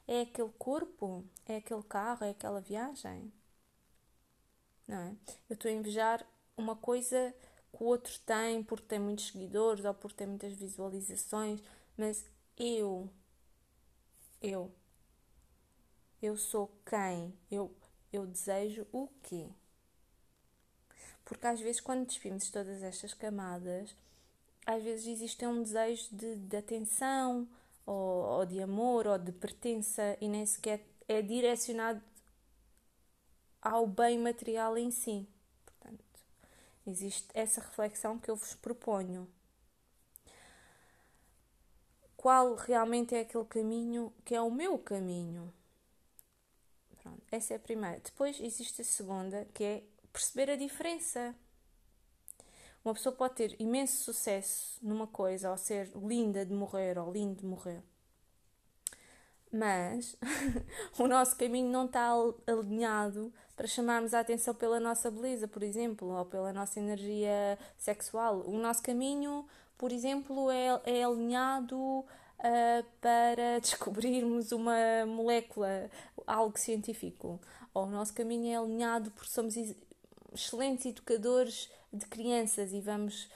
É 0.09 0.23
aquele 0.23 0.53
corpo? 0.59 1.25
É 1.47 1.59
aquele 1.59 1.85
carro? 1.85 2.25
É 2.25 2.31
aquela 2.31 2.61
viagem? 2.61 3.33
Não 4.87 4.97
é? 4.99 5.17
Eu 5.49 5.55
estou 5.55 5.71
a 5.71 5.75
invejar 5.75 6.27
uma 6.57 6.77
coisa 6.77 7.35
que 7.73 7.83
o 7.83 7.87
outro 7.87 8.19
tem 8.25 8.63
porque 8.63 8.87
tem 8.87 8.99
muitos 8.99 9.29
seguidores 9.29 9.85
ou 9.85 9.95
porque 9.95 10.17
tem 10.17 10.27
muitas 10.27 10.53
visualizações, 10.55 11.63
mas 11.97 12.25
eu, 12.57 13.09
eu, 14.43 14.71
eu 16.21 16.37
sou 16.37 16.71
quem? 16.85 17.33
Eu, 17.51 17.75
eu 18.13 18.27
desejo 18.27 18.87
o 18.93 19.09
quê? 19.23 19.49
Porque 21.25 21.47
às 21.47 21.61
vezes, 21.61 21.81
quando 21.81 22.07
despimos 22.07 22.51
todas 22.51 22.83
estas 22.83 23.13
camadas, 23.15 23.95
às 24.67 24.83
vezes 24.83 25.07
existe 25.07 25.47
um 25.47 25.63
desejo 25.63 26.09
de, 26.13 26.37
de 26.37 26.57
atenção, 26.57 27.49
ou, 27.87 27.95
ou 28.41 28.47
de 28.47 28.61
amor, 28.63 29.07
ou 29.07 29.19
de 29.19 29.33
pertença, 29.33 30.17
e 30.21 30.29
nem 30.29 30.47
sequer 30.47 30.83
é 31.09 31.23
direcionado 31.23 32.03
ao 33.69 33.87
bem 33.87 34.19
material 34.19 34.77
em 34.77 34.91
si. 34.91 35.27
Portanto, 35.65 36.05
existe 36.87 37.29
essa 37.35 37.61
reflexão 37.61 38.19
que 38.19 38.31
eu 38.31 38.37
vos 38.37 38.55
proponho 38.55 39.29
qual 42.27 42.57
realmente 42.57 43.15
é 43.15 43.21
aquele 43.21 43.45
caminho 43.45 44.13
que 44.25 44.35
é 44.35 44.41
o 44.41 44.51
meu 44.51 44.77
caminho. 44.77 45.53
Pronto, 47.01 47.23
essa 47.31 47.53
é 47.53 47.57
a 47.57 47.61
primeira. 47.61 48.01
Depois 48.01 48.41
existe 48.41 48.83
a 48.83 48.85
segunda, 48.85 49.47
que 49.55 49.63
é 49.63 49.83
perceber 50.13 50.51
a 50.51 50.57
diferença. 50.57 51.33
Uma 52.85 52.95
pessoa 52.95 53.15
pode 53.15 53.35
ter 53.35 53.55
imenso 53.61 54.03
sucesso 54.03 54.77
numa 54.83 55.07
coisa, 55.07 55.53
ou 55.53 55.57
ser 55.57 55.89
linda 55.95 56.45
de 56.45 56.53
morrer, 56.53 56.99
ou 56.99 57.13
lindo 57.13 57.37
de 57.43 57.47
morrer. 57.47 57.81
Mas 59.57 60.17
o 60.99 61.07
nosso 61.07 61.37
caminho 61.37 61.71
não 61.71 61.87
está 61.87 62.13
alinhado 62.47 63.33
para 63.57 63.67
chamarmos 63.67 64.13
a 64.13 64.21
atenção 64.21 64.55
pela 64.55 64.79
nossa 64.79 65.11
beleza, 65.11 65.49
por 65.49 65.63
exemplo, 65.63 66.09
ou 66.09 66.25
pela 66.27 66.53
nossa 66.53 66.79
energia 66.79 67.59
sexual. 67.79 68.45
O 68.47 68.59
nosso 68.59 68.83
caminho, 68.83 69.47
por 69.79 69.91
exemplo, 69.91 70.51
é, 70.51 70.81
é 70.85 71.05
alinhado 71.05 71.77
uh, 71.79 72.05
para 73.01 73.59
descobrirmos 73.63 74.53
uma 74.53 75.07
molécula, 75.07 75.91
algo 76.27 76.59
científico. 76.59 77.41
Ou 77.73 77.85
o 77.85 77.91
nosso 77.91 78.13
caminho 78.13 78.53
é 78.53 78.57
alinhado 78.57 79.11
porque 79.11 79.31
somos 79.31 79.55
excelentes 80.35 80.85
educadores 80.87 81.71
de 81.91 82.05
crianças 82.07 82.73
e 82.73 82.81
vamos, 82.81 83.31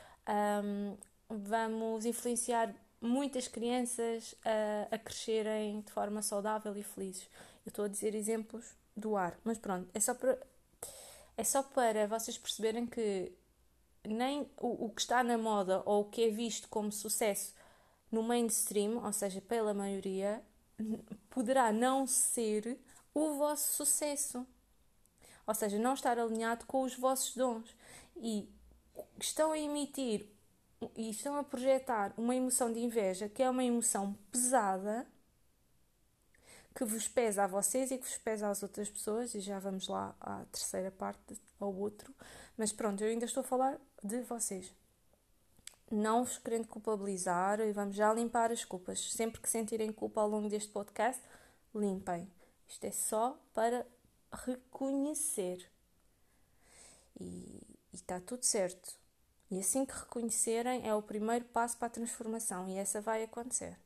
um, 0.62 0.96
vamos 1.28 2.04
influenciar 2.04 2.74
muitas 3.00 3.48
crianças 3.48 4.34
a, 4.44 4.94
a 4.94 4.98
crescerem 4.98 5.80
de 5.80 5.92
forma 5.92 6.22
saudável 6.22 6.76
e 6.76 6.82
felizes. 6.82 7.28
Eu 7.64 7.70
estou 7.70 7.84
a 7.84 7.88
dizer 7.88 8.14
exemplos 8.14 8.74
do 8.96 9.16
ar, 9.16 9.38
mas 9.44 9.58
pronto, 9.58 9.88
é 9.94 10.00
só 10.00 10.14
para, 10.14 10.38
é 11.36 11.44
só 11.44 11.62
para 11.62 12.06
vocês 12.06 12.36
perceberem 12.36 12.86
que 12.86 13.32
nem 14.04 14.50
o, 14.58 14.86
o 14.86 14.90
que 14.90 15.00
está 15.00 15.22
na 15.22 15.38
moda 15.38 15.82
ou 15.84 16.02
o 16.02 16.04
que 16.04 16.24
é 16.24 16.30
visto 16.30 16.68
como 16.68 16.90
sucesso 16.90 17.54
no 18.10 18.22
mainstream, 18.22 19.04
ou 19.04 19.12
seja, 19.12 19.40
pela 19.40 19.72
maioria, 19.72 20.42
poderá 21.30 21.72
não 21.72 22.06
ser 22.06 22.78
o 23.14 23.34
vosso 23.34 23.72
sucesso. 23.72 24.46
Ou 25.46 25.54
seja, 25.54 25.78
não 25.78 25.94
estar 25.94 26.18
alinhado 26.18 26.66
com 26.66 26.82
os 26.82 26.94
vossos 26.94 27.34
dons. 27.34 27.74
E 28.16 28.48
estão 29.20 29.52
a 29.52 29.58
emitir 29.58 30.26
e 30.96 31.10
estão 31.10 31.36
a 31.36 31.44
projetar 31.44 32.12
uma 32.16 32.34
emoção 32.34 32.72
de 32.72 32.80
inveja 32.80 33.28
que 33.28 33.42
é 33.42 33.50
uma 33.50 33.64
emoção 33.64 34.16
pesada 34.32 35.06
que 36.74 36.84
vos 36.84 37.08
pesa 37.08 37.44
a 37.44 37.46
vocês 37.46 37.90
e 37.90 37.98
que 37.98 38.04
vos 38.04 38.18
pesa 38.18 38.48
às 38.48 38.62
outras 38.62 38.88
pessoas, 38.88 39.34
e 39.34 39.40
já 39.40 39.58
vamos 39.58 39.88
lá 39.88 40.14
à 40.20 40.44
terceira 40.52 40.90
parte, 40.90 41.38
ao 41.58 41.74
outro. 41.74 42.14
Mas 42.56 42.72
pronto, 42.72 43.02
eu 43.02 43.10
ainda 43.10 43.24
estou 43.24 43.42
a 43.42 43.44
falar 43.44 43.78
de 44.02 44.22
vocês. 44.22 44.72
Não 45.90 46.24
vos 46.24 46.38
querendo 46.38 46.68
culpabilizar, 46.68 47.60
e 47.60 47.72
vamos 47.72 47.96
já 47.96 48.12
limpar 48.14 48.52
as 48.52 48.64
culpas. 48.64 49.12
Sempre 49.12 49.40
que 49.40 49.50
sentirem 49.50 49.92
culpa 49.92 50.20
ao 50.20 50.28
longo 50.28 50.48
deste 50.48 50.70
podcast, 50.70 51.20
limpem. 51.74 52.30
Isto 52.68 52.84
é 52.84 52.92
só 52.92 53.36
para 53.52 53.84
reconhecer. 54.46 55.68
E 57.20 57.60
está 57.92 58.20
tudo 58.20 58.44
certo. 58.44 58.99
E 59.50 59.58
assim 59.58 59.84
que 59.84 59.92
reconhecerem, 59.92 60.86
é 60.88 60.94
o 60.94 61.02
primeiro 61.02 61.44
passo 61.46 61.76
para 61.76 61.88
a 61.88 61.90
transformação 61.90 62.68
e 62.68 62.76
essa 62.76 63.00
vai 63.00 63.24
acontecer. 63.24 63.76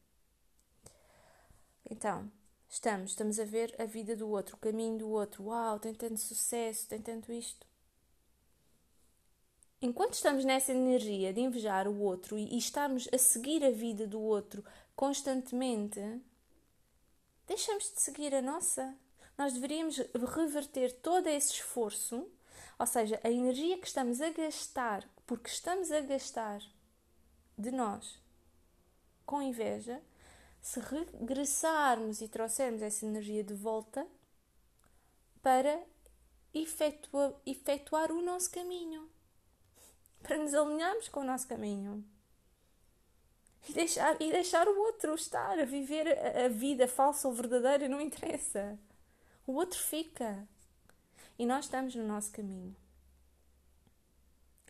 Então, 1.90 2.30
estamos, 2.68 3.12
estamos 3.12 3.38
a 3.38 3.44
ver 3.44 3.75
a 3.78 3.87
vida 3.87 4.14
do 4.14 4.28
outro, 4.28 4.56
o 4.56 4.59
caminho 4.59 4.99
do 4.99 5.09
outro. 5.09 5.44
Uau, 5.44 5.78
tem 5.78 5.94
tanto 5.94 6.21
sucesso, 6.21 6.87
tem 6.88 7.00
tanto 7.00 7.33
isto. 7.33 7.66
Enquanto 9.80 10.14
estamos 10.14 10.44
nessa 10.44 10.73
energia 10.73 11.33
de 11.33 11.40
invejar 11.40 11.88
o 11.88 12.00
outro 12.00 12.38
e, 12.38 12.54
e 12.54 12.59
estamos 12.59 13.09
a 13.12 13.18
seguir 13.18 13.64
a 13.64 13.71
vida 13.71 14.06
do 14.06 14.21
outro 14.21 14.64
constantemente, 14.97 16.00
deixamos 17.47 17.92
de 17.92 18.00
seguir 18.00 18.35
a 18.35 18.42
nossa. 18.42 18.94
Nós 19.37 19.52
deveríamos 19.52 19.99
reverter 20.35 20.92
todo 21.00 21.26
esse 21.26 21.52
esforço, 21.52 22.26
ou 22.78 22.87
seja, 22.87 23.21
a 23.23 23.30
energia 23.30 23.78
que 23.78 23.87
estamos 23.87 24.21
a 24.21 24.30
gastar 24.30 25.06
porque 25.26 25.48
estamos 25.48 25.90
a 25.90 26.00
gastar 26.00 26.60
de 27.56 27.70
nós 27.70 28.20
com 29.24 29.40
inveja, 29.40 30.02
se 30.60 30.80
regressarmos 30.80 32.20
e 32.20 32.28
trouxermos 32.28 32.82
essa 32.82 33.06
energia 33.06 33.42
de 33.42 33.54
volta 33.54 34.06
para 35.42 35.82
efetuar, 36.52 37.32
efetuar 37.46 38.12
o 38.12 38.22
nosso 38.22 38.50
caminho, 38.50 39.08
para 40.22 40.38
nos 40.38 40.54
alinharmos 40.54 41.08
com 41.08 41.20
o 41.20 41.24
nosso 41.24 41.46
caminho. 41.48 42.04
E 43.66 43.72
deixar, 43.72 44.20
e 44.20 44.30
deixar 44.30 44.68
o 44.68 44.78
outro 44.78 45.14
estar 45.14 45.58
a 45.58 45.64
viver 45.64 46.06
a, 46.06 46.44
a 46.44 46.48
vida 46.48 46.87
falsa 46.87 47.26
ou 47.26 47.34
verdadeira, 47.34 47.88
não 47.88 47.98
interessa. 47.98 48.78
O 49.46 49.54
outro 49.54 49.78
fica. 49.78 50.46
E 51.38 51.46
nós 51.46 51.64
estamos 51.64 51.94
no 51.94 52.06
nosso 52.06 52.30
caminho 52.30 52.76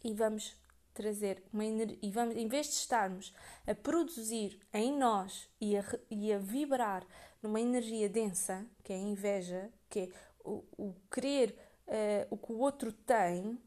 e 0.05 0.13
vamos 0.13 0.57
trazer 0.93 1.43
uma 1.53 1.65
energia, 1.65 1.99
e 2.01 2.11
vamos, 2.11 2.37
em 2.37 2.47
vez 2.47 2.69
de 2.69 2.75
estarmos 2.75 3.35
a 3.67 3.75
produzir 3.75 4.61
em 4.73 4.97
nós 4.97 5.49
e 5.61 5.77
a, 5.77 5.85
e 6.09 6.33
a 6.33 6.39
vibrar 6.39 7.05
numa 7.43 7.61
energia 7.61 8.09
densa, 8.09 8.65
que 8.83 8.93
é 8.93 8.97
a 8.97 9.01
inveja, 9.01 9.71
que 9.91 10.01
é 10.01 10.09
o, 10.45 10.65
o 10.79 10.95
querer 11.11 11.59
uh, 11.89 12.27
o 12.31 12.39
que 12.39 12.53
o 12.53 12.59
outro 12.59 12.93
tem, 12.93 13.59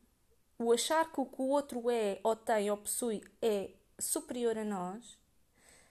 o 0.57 0.71
achar 0.71 1.11
que 1.11 1.19
o 1.19 1.25
que 1.25 1.41
o 1.41 1.49
outro 1.49 1.89
é, 1.89 2.19
ou 2.23 2.35
tem, 2.35 2.71
ou 2.71 2.77
possui, 2.77 3.21
é 3.41 3.71
superior 3.99 4.57
a 4.57 4.63
nós, 4.63 5.19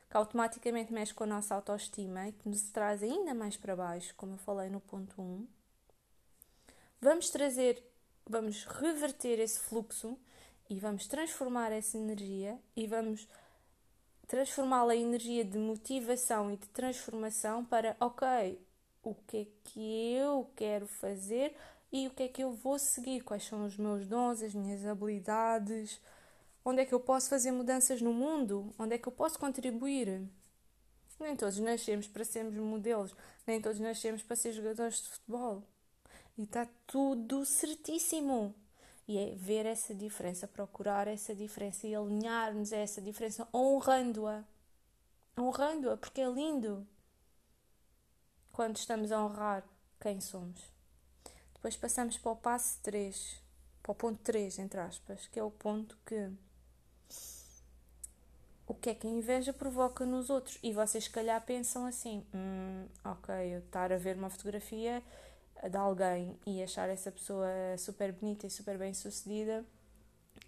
que 0.08 0.16
automaticamente 0.16 0.92
mexe 0.92 1.12
com 1.12 1.24
a 1.24 1.26
nossa 1.26 1.54
autoestima 1.54 2.28
e 2.28 2.32
que 2.32 2.48
nos 2.48 2.62
traz 2.70 3.02
ainda 3.02 3.34
mais 3.34 3.56
para 3.56 3.76
baixo, 3.76 4.14
como 4.16 4.34
eu 4.34 4.38
falei 4.38 4.70
no 4.70 4.80
ponto 4.80 5.20
1. 5.20 5.46
Vamos 7.00 7.28
trazer, 7.30 7.84
vamos 8.28 8.64
reverter 8.64 9.38
esse 9.38 9.60
fluxo 9.60 10.18
e 10.68 10.78
vamos 10.78 11.06
transformar 11.06 11.72
essa 11.72 11.96
energia 11.96 12.58
e 12.74 12.86
vamos 12.86 13.28
transformá-la 14.26 14.94
em 14.94 15.04
energia 15.04 15.44
de 15.44 15.58
motivação 15.58 16.50
e 16.50 16.56
de 16.56 16.68
transformação 16.68 17.64
para, 17.64 17.96
ok, 18.00 18.60
o 19.02 19.14
que 19.14 19.36
é 19.36 19.46
que 19.62 20.12
eu 20.14 20.50
quero 20.56 20.86
fazer 20.86 21.54
e 21.92 22.08
o 22.08 22.10
que 22.10 22.24
é 22.24 22.28
que 22.28 22.42
eu 22.42 22.52
vou 22.52 22.78
seguir, 22.78 23.22
quais 23.22 23.44
são 23.44 23.64
os 23.64 23.76
meus 23.76 24.06
dons, 24.06 24.42
as 24.42 24.52
minhas 24.52 24.84
habilidades, 24.84 26.00
onde 26.64 26.82
é 26.82 26.84
que 26.84 26.92
eu 26.92 26.98
posso 27.00 27.30
fazer 27.30 27.52
mudanças 27.52 28.02
no 28.02 28.12
mundo, 28.12 28.74
onde 28.76 28.94
é 28.94 28.98
que 28.98 29.06
eu 29.06 29.12
posso 29.12 29.38
contribuir. 29.38 30.28
Nem 31.20 31.36
todos 31.36 31.58
nascemos 31.58 32.08
para 32.08 32.24
sermos 32.24 32.56
modelos, 32.56 33.14
nem 33.46 33.60
todos 33.60 33.78
nascemos 33.78 34.22
para 34.22 34.36
ser 34.36 34.52
jogadores 34.52 35.00
de 35.00 35.08
futebol. 35.08 35.62
E 36.36 36.42
está 36.42 36.68
tudo 36.86 37.44
certíssimo. 37.44 38.54
E 39.08 39.18
é 39.18 39.34
ver 39.36 39.66
essa 39.66 39.94
diferença, 39.94 40.48
procurar 40.48 41.06
essa 41.06 41.34
diferença 41.34 41.86
e 41.86 41.94
alinhar-nos 41.94 42.72
a 42.72 42.76
essa 42.76 43.00
diferença, 43.00 43.46
honrando-a. 43.54 44.44
Honrando-a, 45.38 45.96
porque 45.96 46.20
é 46.20 46.28
lindo 46.28 46.86
quando 48.52 48.76
estamos 48.76 49.12
a 49.12 49.24
honrar 49.24 49.64
quem 50.00 50.20
somos. 50.20 50.60
Depois 51.54 51.76
passamos 51.76 52.18
para 52.18 52.32
o 52.32 52.36
passo 52.36 52.78
3, 52.82 53.40
para 53.82 53.92
o 53.92 53.94
ponto 53.94 54.18
3, 54.22 54.58
entre 54.58 54.80
aspas, 54.80 55.26
que 55.28 55.38
é 55.38 55.42
o 55.42 55.50
ponto 55.50 55.96
que 56.04 56.30
o 58.66 58.74
que 58.74 58.90
é 58.90 58.94
que 58.94 59.06
a 59.06 59.10
inveja 59.10 59.52
provoca 59.52 60.04
nos 60.04 60.28
outros. 60.28 60.58
E 60.62 60.72
vocês, 60.72 61.04
se 61.04 61.10
calhar, 61.10 61.40
pensam 61.44 61.86
assim: 61.86 62.24
hum, 62.34 62.86
ok, 63.04 63.34
eu 63.54 63.60
estar 63.60 63.92
a 63.92 63.96
ver 63.96 64.16
uma 64.16 64.30
fotografia 64.30 65.02
de 65.70 65.76
alguém 65.76 66.38
e 66.46 66.62
achar 66.62 66.88
essa 66.88 67.10
pessoa 67.10 67.48
super 67.78 68.12
bonita 68.12 68.46
e 68.46 68.50
super 68.50 68.78
bem 68.78 68.92
sucedida 68.94 69.64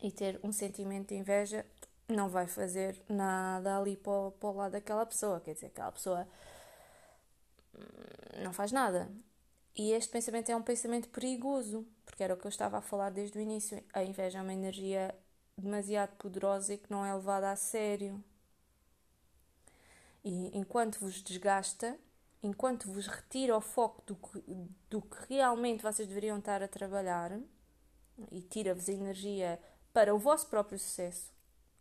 e 0.02 0.10
ter 0.10 0.38
um 0.42 0.52
sentimento 0.52 1.08
de 1.08 1.16
inveja 1.16 1.64
não 2.08 2.28
vai 2.28 2.46
fazer 2.46 3.00
nada 3.08 3.78
ali 3.78 3.96
para 3.96 4.12
o, 4.12 4.30
para 4.32 4.48
o 4.48 4.56
lado 4.56 4.72
daquela 4.72 5.04
pessoa. 5.04 5.40
Quer 5.40 5.54
dizer, 5.54 5.66
aquela 5.66 5.92
pessoa 5.92 6.26
hum, 7.74 8.42
não 8.42 8.52
faz 8.52 8.72
nada. 8.72 9.10
E 9.76 9.92
este 9.92 10.10
pensamento 10.10 10.50
é 10.50 10.56
um 10.56 10.62
pensamento 10.62 11.08
perigoso, 11.08 11.86
porque 12.04 12.22
era 12.22 12.34
o 12.34 12.36
que 12.36 12.46
eu 12.46 12.48
estava 12.48 12.78
a 12.78 12.80
falar 12.82 13.10
desde 13.10 13.38
o 13.38 13.40
início. 13.40 13.82
A 13.92 14.02
inveja 14.02 14.38
é 14.38 14.42
uma 14.42 14.52
energia 14.52 15.14
demasiado 15.56 16.16
poderosa 16.16 16.74
e 16.74 16.78
que 16.78 16.90
não 16.90 17.04
é 17.04 17.14
levada 17.14 17.50
a 17.50 17.56
sério. 17.56 18.22
E 20.24 20.56
enquanto 20.56 20.98
vos 20.98 21.22
desgasta, 21.22 21.96
enquanto 22.42 22.90
vos 22.90 23.06
retira 23.06 23.56
o 23.56 23.60
foco 23.60 24.02
do 24.06 24.16
que, 24.16 24.44
do 24.88 25.02
que 25.02 25.16
realmente 25.28 25.82
vocês 25.82 26.06
deveriam 26.06 26.38
estar 26.38 26.62
a 26.62 26.68
trabalhar 26.68 27.38
e 28.30 28.42
tira-vos 28.42 28.88
energia 28.88 29.60
para 29.92 30.14
o 30.14 30.18
vosso 30.18 30.46
próprio 30.48 30.78
sucesso 30.78 31.32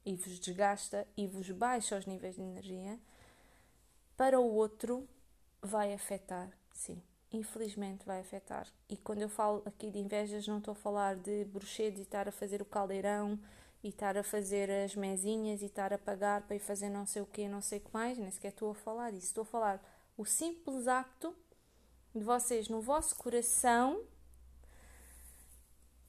e 0.06 0.16
vos 0.16 0.40
desgasta 0.40 1.06
e 1.18 1.28
vos 1.28 1.50
baixa 1.52 1.98
os 1.98 2.06
níveis 2.06 2.36
de 2.36 2.42
energia, 2.42 2.98
para 4.16 4.40
o 4.40 4.54
outro 4.54 5.08
vai 5.62 5.94
afetar, 5.94 6.50
sim. 6.74 7.02
Infelizmente 7.30 8.06
vai 8.06 8.22
afetar. 8.22 8.68
E 8.88 8.96
quando 8.96 9.22
eu 9.22 9.28
falo 9.28 9.62
aqui 9.66 9.92
de 9.92 10.00
invejas, 10.00 10.48
não 10.48 10.60
estou 10.60 10.72
a 10.72 10.76
falar 10.76 11.18
de 11.18 11.44
bruxedos 11.44 12.00
e 12.00 12.04
estar 12.04 12.26
a 12.26 12.32
fazer 12.32 12.62
o 12.62 12.66
caldeirão 12.66 13.38
e 13.84 13.90
estar 13.90 14.18
a 14.18 14.24
fazer 14.24 14.72
as 14.72 14.96
mesinhas 14.96 15.62
e 15.62 15.66
estar 15.66 15.92
a 15.92 15.98
pagar 15.98 16.44
para 16.44 16.56
ir 16.56 16.60
fazer 16.60 16.90
não 16.90 17.06
sei 17.06 17.22
o 17.22 17.26
que, 17.26 17.50
não 17.50 17.62
sei 17.62 17.80
o 17.80 17.82
que 17.82 17.94
mais, 17.94 18.18
nem 18.18 18.32
sequer 18.32 18.54
estou 18.54 18.72
a 18.72 18.76
falar 18.76 19.12
disso. 19.12 19.28
Estou 19.28 19.42
a 19.42 19.46
falar 19.46 19.84
o 20.18 20.26
simples 20.26 20.88
acto 20.88 21.36
de 22.16 22.24
vocês 22.24 22.68
no 22.68 22.82
vosso 22.82 23.16
coração 23.16 24.04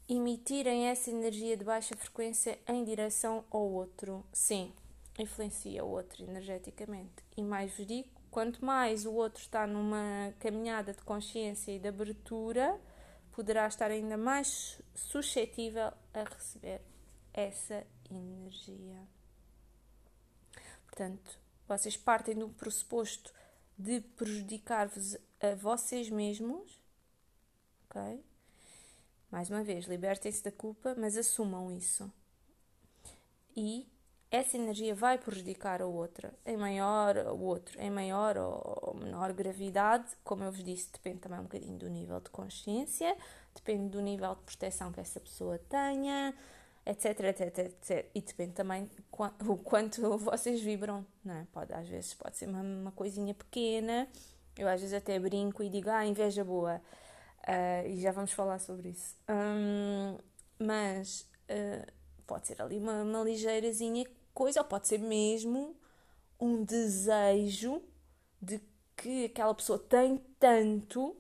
emitirem 0.09 0.87
essa 0.87 1.11
energia 1.11 1.57
de 1.57 1.65
baixa 1.65 1.95
frequência 1.97 2.59
em 2.67 2.83
direção 2.83 3.45
ao 3.51 3.63
outro. 3.63 4.25
Sim, 4.33 4.73
influencia 5.19 5.85
o 5.85 5.91
outro 5.91 6.25
energeticamente. 6.25 7.23
E 7.37 7.43
mais 7.43 7.77
vos 7.77 7.87
digo, 7.87 8.19
Quanto 8.31 8.65
mais 8.65 9.07
o 9.07 9.13
outro 9.13 9.41
está 9.41 9.67
numa 9.67 10.33
caminhada 10.39 10.93
de 10.93 11.03
consciência 11.03 11.73
e 11.73 11.79
de 11.79 11.89
abertura, 11.89 12.79
poderá 13.33 13.67
estar 13.67 13.91
ainda 13.91 14.17
mais 14.17 14.81
suscetível 14.95 15.93
a 16.13 16.25
receber 16.25 16.83
essa 17.33 17.87
energia. 18.11 19.01
Portanto, 20.85 21.41
vocês 21.67 21.97
partem 21.97 22.35
do 22.35 22.49
pressuposto 22.51 23.33
de 23.79 24.01
prejudicar-vos 24.01 25.17
a 25.41 25.55
vocês 25.55 26.11
mesmos, 26.11 26.83
ok? 27.89 28.25
Mais 29.31 29.51
uma 29.51 29.63
vez, 29.63 29.85
libertem-se 29.85 30.43
da 30.43 30.51
culpa, 30.51 30.95
mas 30.99 31.17
assumam 31.17 31.71
isso. 31.71 32.11
E 33.55 33.87
essa 34.31 34.57
energia 34.57 34.95
vai 34.95 35.17
prejudicar 35.17 35.81
a 35.81 35.87
outra, 35.87 36.35
em 36.45 36.57
maior 36.57 37.17
ou 37.19 37.41
outro, 37.41 37.81
em 37.81 37.91
maior 37.91 38.37
ou 38.37 38.95
menor 38.95 39.33
gravidade, 39.33 40.07
como 40.25 40.45
eu 40.45 40.53
vos 40.53 40.63
disse, 40.63 40.93
depende 40.93 41.21
também 41.21 41.39
um 41.39 41.45
bocadinho 41.45 41.79
do 41.79 41.89
nível 41.89 42.21
de 42.21 42.31
consciência, 42.31 43.17
depende 43.55 43.89
do 43.91 44.01
nível 44.01 44.35
de 44.35 44.43
proteção 44.43 44.93
que 44.93 45.01
essa 45.01 45.21
pessoa 45.21 45.59
tenha, 45.69 46.35
etc, 46.89 47.21
etc, 47.21 47.59
etc. 47.59 48.11
E 48.15 48.21
depende 48.23 48.53
também 48.53 48.91
o 49.47 49.57
quanto 49.59 50.17
vocês 50.19 50.61
vibram, 50.63 51.05
não 51.23 51.35
é? 51.35 51.47
Pode, 51.53 51.73
às 51.75 51.87
vezes 51.87 52.15
pode 52.15 52.39
ser 52.39 52.49
uma, 52.49 52.63
uma 52.63 52.93
coisinha 52.93 53.35
pequena, 53.35 54.09
eu 54.57 54.67
às 54.67 54.81
vezes 54.81 54.95
até 54.95 55.19
brinco 55.19 55.63
e 55.63 55.69
digo, 55.69 55.91
ah, 55.91 56.07
inveja 56.07 56.43
boa, 56.43 56.81
uh, 57.47 57.87
e 57.87 58.01
já 58.01 58.11
vamos 58.11 58.33
falar 58.33 58.59
sobre 58.59 58.89
isso. 58.89 59.15
Um, 59.29 60.17
mas 60.59 61.29
uh, 61.51 61.93
pode 62.27 62.47
ser 62.47 62.61
ali 62.63 62.79
uma, 62.79 63.03
uma 63.03 63.23
ligeirazinha 63.23 64.07
coisa, 64.33 64.61
ou 64.61 64.67
pode 64.67 64.89
ser 64.89 64.99
mesmo 64.99 65.77
um 66.41 66.65
desejo 66.65 67.83
de 68.41 68.61
que 68.97 69.27
aquela 69.27 69.55
pessoa 69.55 69.79
tem 69.79 70.19
tanto 70.41 71.15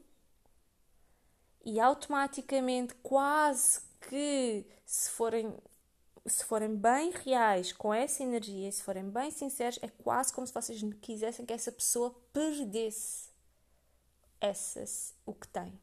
e 1.64 1.78
automaticamente 1.78 2.94
quase 3.02 3.87
que 4.00 4.66
se 4.84 5.10
forem 5.10 5.54
se 6.26 6.44
forem 6.44 6.76
bem 6.76 7.10
reais 7.10 7.72
com 7.72 7.92
essa 7.92 8.22
energia, 8.22 8.70
se 8.70 8.82
forem 8.82 9.08
bem 9.08 9.30
sinceros, 9.30 9.78
é 9.80 9.88
quase 9.88 10.32
como 10.32 10.46
se 10.46 10.52
vocês 10.52 10.80
quisessem 11.00 11.46
que 11.46 11.52
essa 11.52 11.72
pessoa 11.72 12.14
perdesse 12.32 13.28
essas, 14.40 15.14
o 15.24 15.32
que 15.34 15.48
tem. 15.48 15.78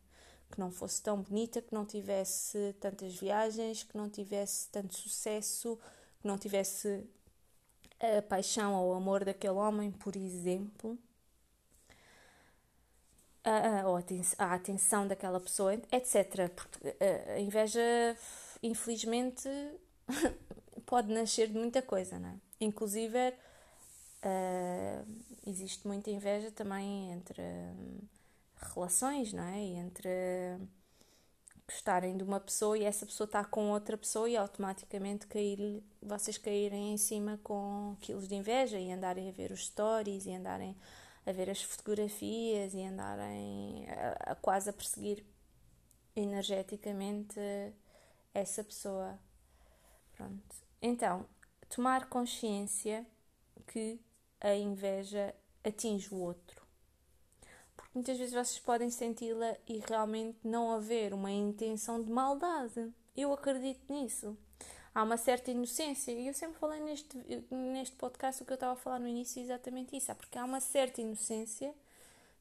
Que 0.52 0.60
não 0.60 0.72
fosse 0.72 1.02
tão 1.02 1.22
bonita, 1.22 1.62
que 1.62 1.74
não 1.74 1.86
tivesse 1.86 2.76
tantas 2.80 3.16
viagens, 3.16 3.84
que 3.84 3.98
não 3.98 4.10
tivesse 4.10 4.70
tanto 4.70 4.96
sucesso, 4.96 5.80
que 6.22 6.28
não 6.28 6.38
tivesse 6.38 7.04
a 8.00 8.22
paixão 8.22 8.76
ou 8.76 8.92
o 8.92 8.94
amor 8.94 9.26
daquele 9.26 9.54
homem, 9.54 9.92
por 9.92 10.16
exemplo, 10.16 10.98
a, 13.46 13.82
a, 13.82 14.46
a 14.46 14.54
atenção 14.54 15.08
daquela 15.08 15.40
pessoa, 15.40 15.74
etc. 15.92 16.50
Porque 16.54 16.96
a 17.36 17.40
inveja, 17.40 17.82
infelizmente, 18.62 19.48
pode 20.86 21.14
nascer 21.14 21.48
de 21.48 21.58
muita 21.58 21.82
coisa, 21.82 22.20
não 22.20 22.30
é? 22.30 22.36
Inclusive, 22.60 23.30
uh, 24.26 25.06
existe 25.46 25.88
muita 25.88 26.10
inveja 26.10 26.52
também 26.52 27.12
entre 27.12 27.42
um, 27.42 28.00
relações, 28.74 29.34
não 29.34 29.44
é? 29.44 29.60
E 29.60 29.76
entre 29.76 30.10
gostarem 31.68 32.16
de 32.16 32.24
uma 32.24 32.40
pessoa 32.40 32.78
e 32.78 32.84
essa 32.84 33.06
pessoa 33.06 33.26
está 33.26 33.44
com 33.44 33.72
outra 33.72 33.98
pessoa 33.98 34.30
e 34.30 34.38
automaticamente 34.38 35.26
cair, 35.26 35.84
vocês 36.02 36.38
caírem 36.38 36.94
em 36.94 36.98
cima 36.98 37.40
com 37.44 37.98
quilos 38.02 38.28
de 38.28 38.36
inveja 38.36 38.78
e 38.80 38.92
andarem 38.92 39.30
a 39.30 39.32
ver 39.32 39.52
os 39.52 39.66
stories 39.66 40.28
e 40.28 40.32
andarem 40.32 40.76
a 41.26 41.32
ver 41.32 41.50
as 41.50 41.62
fotografias 41.62 42.74
e 42.74 42.82
andarem 42.84 43.88
a, 43.90 44.32
a 44.32 44.36
quase 44.36 44.70
a 44.70 44.74
perseguir 44.74 45.26
energeticamente 46.16 47.40
essa 48.34 48.64
pessoa. 48.64 49.20
Pronto. 50.14 50.56
Então, 50.82 51.26
tomar 51.70 52.08
consciência 52.08 53.06
que 53.68 54.00
a 54.40 54.54
inveja 54.54 55.34
atinge 55.64 56.14
o 56.14 56.18
outro 56.18 56.66
muitas 57.96 58.18
vezes 58.18 58.34
vocês 58.34 58.60
podem 58.60 58.90
senti-la 58.90 59.56
e 59.66 59.82
realmente 59.88 60.38
não 60.44 60.70
haver 60.72 61.14
uma 61.14 61.32
intenção 61.32 62.04
de 62.04 62.12
maldade. 62.12 62.92
Eu 63.16 63.32
acredito 63.32 63.82
nisso. 63.92 64.38
Há 64.96 65.04
uma 65.04 65.18
certa 65.18 65.52
inocência, 65.52 66.14
e 66.14 66.28
eu 66.28 66.34
sempre 66.34 66.58
falei 66.58 66.80
neste, 66.80 67.18
neste 67.52 67.96
podcast 67.98 68.42
o 68.42 68.46
que 68.46 68.54
eu 68.54 68.56
estava 68.56 68.74
a 68.74 68.78
falar 68.78 68.98
no 68.98 69.08
início, 69.08 69.42
exatamente 69.42 69.96
isso. 69.98 70.10
É 70.10 70.16
porque 70.16 70.38
há 70.38 70.46
uma 70.46 70.62
certa 70.62 71.02
inocência 71.02 71.76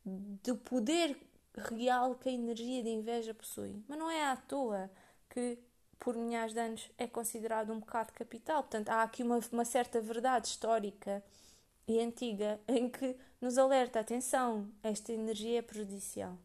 do 0.04 0.56
poder 0.56 1.18
real 1.56 2.14
que 2.14 2.28
a 2.28 2.32
energia 2.32 2.80
de 2.80 2.90
inveja 2.90 3.34
possui. 3.34 3.82
Mas 3.88 3.98
não 3.98 4.08
é 4.08 4.24
à 4.24 4.36
toa 4.36 4.88
que 5.28 5.58
por 5.98 6.16
milhares 6.16 6.54
de 6.54 6.60
anos 6.60 6.88
é 6.96 7.08
considerado 7.08 7.72
um 7.72 7.80
pecado 7.80 8.12
capital. 8.12 8.62
Portanto, 8.62 8.88
há 8.88 9.02
aqui 9.02 9.24
uma, 9.24 9.40
uma 9.50 9.64
certa 9.64 10.00
verdade 10.00 10.46
histórica 10.46 11.24
e 11.88 11.98
antiga 11.98 12.60
em 12.68 12.88
que 12.88 13.16
nos 13.40 13.58
alerta, 13.58 13.98
atenção, 13.98 14.70
esta 14.80 15.12
energia 15.12 15.58
é 15.58 15.62
prejudicial. 15.62 16.38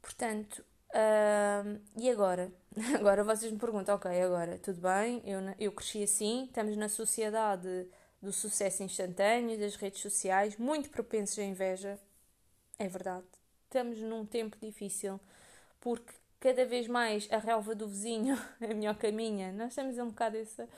Portanto, 0.00 0.64
uh, 0.94 1.80
e 1.96 2.10
agora? 2.10 2.52
Agora 2.98 3.24
vocês 3.24 3.50
me 3.50 3.58
perguntam, 3.58 3.96
ok, 3.96 4.22
agora, 4.22 4.56
tudo 4.58 4.80
bem, 4.80 5.20
eu, 5.24 5.40
eu 5.58 5.72
cresci 5.72 6.04
assim, 6.04 6.44
estamos 6.44 6.76
na 6.76 6.88
sociedade 6.88 7.88
do 8.22 8.32
sucesso 8.32 8.84
instantâneo, 8.84 9.58
das 9.58 9.74
redes 9.74 10.00
sociais, 10.00 10.56
muito 10.56 10.88
propensos 10.88 11.38
à 11.40 11.42
inveja, 11.42 11.98
é 12.78 12.86
verdade. 12.86 13.26
Estamos 13.64 13.98
num 14.00 14.24
tempo 14.24 14.56
difícil, 14.62 15.18
porque 15.80 16.12
cada 16.38 16.64
vez 16.64 16.86
mais 16.86 17.26
a 17.32 17.38
relva 17.38 17.74
do 17.74 17.88
vizinho 17.88 18.38
é 18.60 18.72
melhor 18.72 18.96
que 18.96 19.08
a 19.08 19.12
minha. 19.12 19.52
Nós 19.52 19.74
temos 19.74 19.98
um 19.98 20.08
bocado 20.08 20.36
essa 20.36 20.68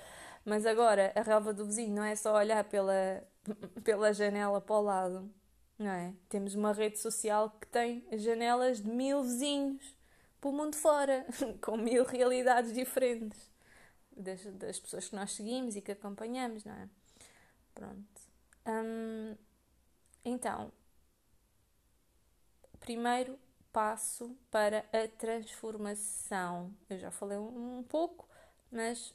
mas 0.44 0.66
agora, 0.66 1.12
a 1.14 1.22
relva 1.22 1.52
do 1.52 1.64
vizinho 1.64 1.94
não 1.94 2.02
é 2.02 2.16
só 2.16 2.34
olhar 2.34 2.64
pela, 2.64 3.22
pela 3.84 4.12
janela 4.12 4.60
para 4.60 4.76
o 4.76 4.82
lado, 4.82 5.30
não 5.78 5.90
é? 5.90 6.12
Temos 6.28 6.54
uma 6.54 6.72
rede 6.72 6.98
social 6.98 7.50
que 7.60 7.66
tem 7.68 8.04
janelas 8.12 8.82
de 8.82 8.90
mil 8.90 9.22
vizinhos 9.22 9.96
pelo 10.42 10.54
mundo 10.54 10.76
fora, 10.76 11.26
com 11.62 11.78
mil 11.78 12.04
realidades 12.04 12.74
diferentes 12.74 13.40
das, 14.16 14.44
das 14.56 14.80
pessoas 14.80 15.08
que 15.08 15.16
nós 15.16 15.32
seguimos 15.32 15.76
e 15.76 15.82
que 15.82 15.92
acompanhamos, 15.92 16.64
não 16.64 16.74
é? 16.74 16.88
Pronto. 17.74 18.22
Hum, 18.66 19.36
então, 20.24 20.72
primeiro 22.80 23.38
passo 23.72 24.36
para 24.50 24.84
a 24.92 25.08
transformação. 25.18 26.74
Eu 26.90 26.98
já 26.98 27.10
falei 27.10 27.38
um, 27.38 27.78
um 27.78 27.82
pouco, 27.82 28.28
mas 28.70 29.14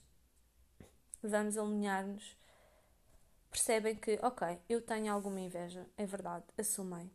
vamos 1.21 1.57
alinhar-nos, 1.57 2.35
percebem 3.51 3.95
que, 3.95 4.17
ok, 4.21 4.57
eu 4.69 4.81
tenho 4.81 5.11
alguma 5.13 5.39
inveja, 5.41 5.85
é 5.97 6.05
verdade, 6.05 6.45
assumei. 6.57 7.09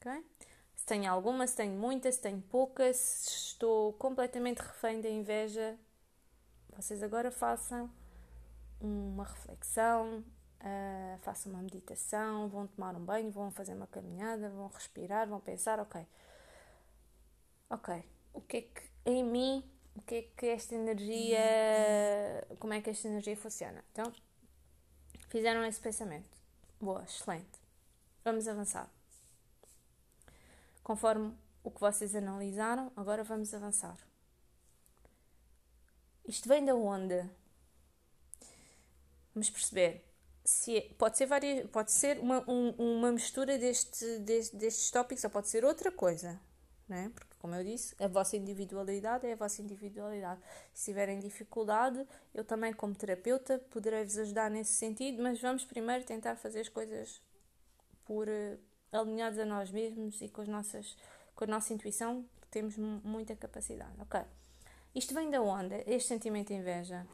Ok? 0.00 0.24
Tenho 0.88 1.12
alguma, 1.12 1.46
se 1.46 1.54
tenho 1.54 1.78
muita, 1.78 2.10
se 2.10 2.18
tenho 2.18 2.40
pouca, 2.40 2.90
se 2.94 3.28
estou 3.28 3.92
completamente 3.92 4.60
refém 4.60 5.02
da 5.02 5.08
inveja, 5.10 5.78
vocês 6.74 7.02
agora 7.02 7.30
façam 7.30 7.90
uma 8.80 9.24
reflexão, 9.24 10.24
uh, 10.60 11.18
façam 11.20 11.52
uma 11.52 11.60
meditação, 11.60 12.48
vão 12.48 12.66
tomar 12.66 12.96
um 12.96 13.04
banho, 13.04 13.30
vão 13.30 13.50
fazer 13.50 13.74
uma 13.74 13.86
caminhada, 13.86 14.48
vão 14.48 14.68
respirar, 14.68 15.28
vão 15.28 15.38
pensar, 15.40 15.78
ok, 15.78 16.06
ok, 17.68 18.02
o 18.32 18.40
que 18.40 18.56
é 18.56 18.62
que 18.62 18.82
em 19.04 19.22
mim 19.22 19.62
o 19.94 20.00
que 20.00 20.14
é 20.14 20.22
que 20.22 20.46
esta 20.46 20.74
energia, 20.74 21.38
como 22.58 22.72
é 22.72 22.80
que 22.80 22.88
esta 22.88 23.08
energia 23.08 23.36
funciona. 23.36 23.84
Então, 23.92 24.10
fizeram 25.28 25.62
esse 25.66 25.80
pensamento. 25.80 26.30
Boa, 26.80 27.02
excelente. 27.02 27.60
Vamos 28.24 28.48
avançar. 28.48 28.88
Conforme 30.88 31.34
o 31.62 31.70
que 31.70 31.80
vocês 31.80 32.14
analisaram, 32.14 32.90
agora 32.96 33.22
vamos 33.22 33.52
avançar. 33.52 33.98
Isto 36.26 36.48
vem 36.48 36.64
da 36.64 36.74
onde? 36.74 37.28
Vamos 39.34 39.50
perceber. 39.50 40.02
Se 40.42 40.78
é, 40.78 40.80
pode 40.96 41.18
ser, 41.18 41.26
várias, 41.26 41.68
pode 41.68 41.92
ser 41.92 42.18
uma, 42.20 42.42
um, 42.50 42.70
uma 42.78 43.12
mistura 43.12 43.58
deste, 43.58 44.18
deste, 44.20 44.56
destes 44.56 44.90
tópicos 44.90 45.22
ou 45.24 45.28
pode 45.28 45.48
ser 45.50 45.62
outra 45.62 45.92
coisa. 45.92 46.40
É? 46.88 47.10
Porque 47.10 47.36
como 47.38 47.54
eu 47.54 47.62
disse, 47.62 47.94
a 48.02 48.08
vossa 48.08 48.38
individualidade 48.38 49.26
é 49.26 49.34
a 49.34 49.36
vossa 49.36 49.60
individualidade. 49.60 50.40
Se 50.72 50.86
tiverem 50.86 51.20
dificuldade, 51.20 52.02
eu 52.32 52.46
também, 52.46 52.72
como 52.72 52.94
terapeuta, 52.94 53.58
poderei 53.68 54.04
vos 54.04 54.16
ajudar 54.16 54.50
nesse 54.50 54.72
sentido, 54.72 55.22
mas 55.22 55.38
vamos 55.38 55.66
primeiro 55.66 56.02
tentar 56.04 56.36
fazer 56.36 56.60
as 56.60 56.68
coisas 56.70 57.20
por 58.06 58.26
uh, 58.26 58.58
alinhados 58.92 59.38
a 59.38 59.44
nós 59.44 59.70
mesmos 59.70 60.20
e 60.20 60.28
com, 60.28 60.42
as 60.42 60.48
nossas, 60.48 60.96
com 61.34 61.44
a 61.44 61.46
nossa 61.46 61.72
intuição, 61.72 62.24
temos 62.50 62.76
muita 62.76 63.36
capacidade. 63.36 63.92
Ok. 63.98 64.20
Isto 64.94 65.14
vem 65.14 65.30
da 65.30 65.40
onde? 65.40 65.76
Este 65.86 66.08
sentimento 66.08 66.48
de 66.48 66.54
inveja 66.54 67.06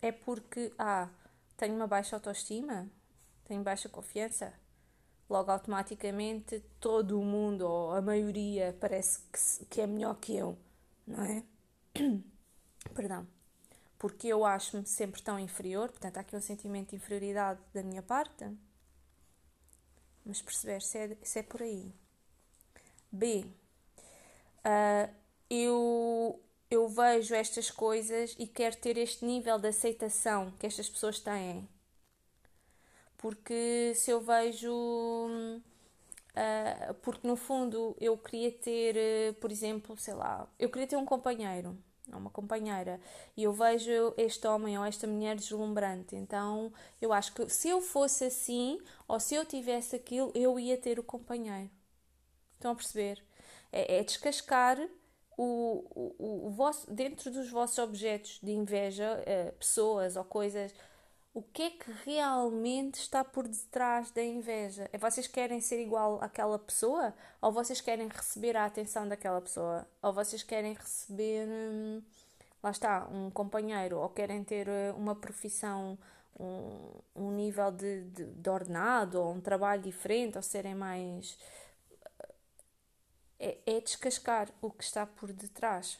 é 0.00 0.10
porque 0.10 0.72
há 0.78 1.08
tenho 1.56 1.76
uma 1.76 1.86
baixa 1.86 2.16
autoestima, 2.16 2.88
tenho 3.44 3.62
baixa 3.62 3.88
confiança, 3.88 4.52
logo 5.30 5.50
automaticamente 5.50 6.60
todo 6.80 7.20
o 7.20 7.24
mundo, 7.24 7.62
ou 7.62 7.92
a 7.92 8.02
maioria, 8.02 8.76
parece 8.80 9.20
que, 9.32 9.66
que 9.66 9.80
é 9.80 9.86
melhor 9.86 10.16
que 10.16 10.36
eu, 10.36 10.58
não 11.06 11.22
é? 11.22 11.44
Perdão. 12.94 13.26
Porque 13.96 14.26
eu 14.26 14.44
acho-me 14.44 14.84
sempre 14.84 15.22
tão 15.22 15.38
inferior, 15.38 15.88
portanto 15.88 16.16
há 16.16 16.20
aqui 16.20 16.34
um 16.34 16.40
sentimento 16.40 16.90
de 16.90 16.96
inferioridade 16.96 17.60
da 17.72 17.82
minha 17.82 18.02
parte. 18.02 18.44
Mas 20.24 20.40
perceber 20.40 20.80
se 20.82 20.98
é, 20.98 21.16
se 21.22 21.38
é 21.40 21.42
por 21.42 21.62
aí. 21.62 21.92
B. 23.10 23.44
Uh, 24.64 25.12
eu, 25.50 26.40
eu 26.70 26.88
vejo 26.88 27.34
estas 27.34 27.70
coisas 27.70 28.34
e 28.38 28.46
quero 28.46 28.76
ter 28.76 28.96
este 28.96 29.24
nível 29.24 29.58
de 29.58 29.68
aceitação 29.68 30.52
que 30.58 30.66
estas 30.66 30.88
pessoas 30.88 31.18
têm. 31.20 31.68
Porque 33.18 33.92
se 33.94 34.10
eu 34.10 34.20
vejo. 34.20 34.72
Uh, 36.34 36.94
porque 37.02 37.26
no 37.28 37.36
fundo 37.36 37.94
eu 38.00 38.16
queria 38.16 38.50
ter, 38.50 38.96
uh, 38.96 39.34
por 39.34 39.52
exemplo, 39.52 39.96
sei 39.98 40.14
lá, 40.14 40.48
eu 40.58 40.70
queria 40.70 40.86
ter 40.86 40.96
um 40.96 41.04
companheiro, 41.04 41.76
uma 42.08 42.30
companheira, 42.30 43.00
e 43.36 43.44
eu 43.44 43.52
vejo 43.52 44.14
este 44.16 44.46
homem 44.46 44.78
ou 44.78 44.84
esta 44.84 45.06
mulher 45.06 45.36
deslumbrante. 45.36 46.16
Então 46.16 46.72
eu 47.00 47.12
acho 47.12 47.32
que 47.34 47.48
se 47.48 47.68
eu 47.68 47.80
fosse 47.80 48.24
assim, 48.24 48.80
ou 49.06 49.20
se 49.20 49.34
eu 49.34 49.44
tivesse 49.44 49.96
aquilo, 49.96 50.32
eu 50.34 50.58
ia 50.58 50.76
ter 50.76 50.98
o 50.98 51.02
companheiro. 51.02 51.70
Estão 52.54 52.72
a 52.72 52.74
perceber? 52.74 53.22
É, 53.72 53.98
é 53.98 54.04
descascar 54.04 54.78
o, 55.36 55.84
o, 55.94 56.46
o 56.48 56.50
vosso, 56.50 56.90
dentro 56.92 57.30
dos 57.30 57.50
vossos 57.50 57.78
objetos 57.78 58.38
de 58.42 58.52
inveja, 58.52 59.18
uh, 59.20 59.52
pessoas 59.54 60.16
ou 60.16 60.24
coisas, 60.24 60.74
o 61.34 61.42
que 61.42 61.62
é 61.62 61.70
que 61.70 61.90
realmente 62.04 62.96
está 62.96 63.24
por 63.24 63.48
detrás 63.48 64.10
da 64.10 64.22
inveja? 64.22 64.88
É 64.92 64.98
vocês 64.98 65.26
querem 65.26 65.60
ser 65.60 65.80
igual 65.82 66.22
àquela 66.22 66.58
pessoa? 66.58 67.14
Ou 67.40 67.50
vocês 67.50 67.80
querem 67.80 68.08
receber 68.08 68.56
a 68.56 68.66
atenção 68.66 69.08
daquela 69.08 69.40
pessoa? 69.40 69.86
Ou 70.02 70.12
vocês 70.12 70.42
querem 70.42 70.74
receber, 70.74 71.48
hum, 71.48 72.02
lá 72.62 72.70
está, 72.70 73.08
um 73.08 73.30
companheiro? 73.30 73.98
Ou 73.98 74.10
querem 74.10 74.44
ter 74.44 74.68
eh, 74.68 74.92
uma 74.92 75.14
profissão, 75.14 75.98
um, 76.38 77.00
um 77.16 77.30
nível 77.32 77.70
de, 77.70 78.04
de, 78.10 78.24
de 78.26 78.50
ordenado? 78.50 79.20
Ou 79.20 79.32
um 79.32 79.40
trabalho 79.40 79.82
diferente? 79.82 80.36
Ou 80.36 80.42
serem 80.42 80.74
mais 80.74 81.38
é, 83.42 83.58
é 83.66 83.80
descascar 83.80 84.48
o 84.60 84.70
que 84.70 84.84
está 84.84 85.06
por 85.06 85.32
detrás. 85.32 85.98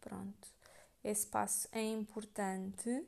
Pronto, 0.00 0.48
esse 1.04 1.26
passo 1.26 1.68
é 1.70 1.82
importante. 1.82 3.06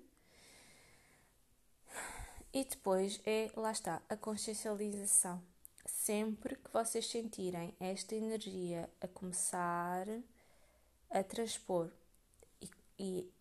E 2.52 2.64
depois 2.64 3.20
é, 3.24 3.50
lá 3.56 3.72
está, 3.72 4.02
a 4.08 4.16
consciencialização. 4.16 5.42
Sempre 5.86 6.56
que 6.56 6.70
vocês 6.70 7.06
sentirem 7.06 7.74
esta 7.80 8.14
energia 8.14 8.90
a 9.00 9.08
começar 9.08 10.06
a 11.10 11.22
transpor 11.22 11.90
e, 12.60 12.70
e 12.98 13.32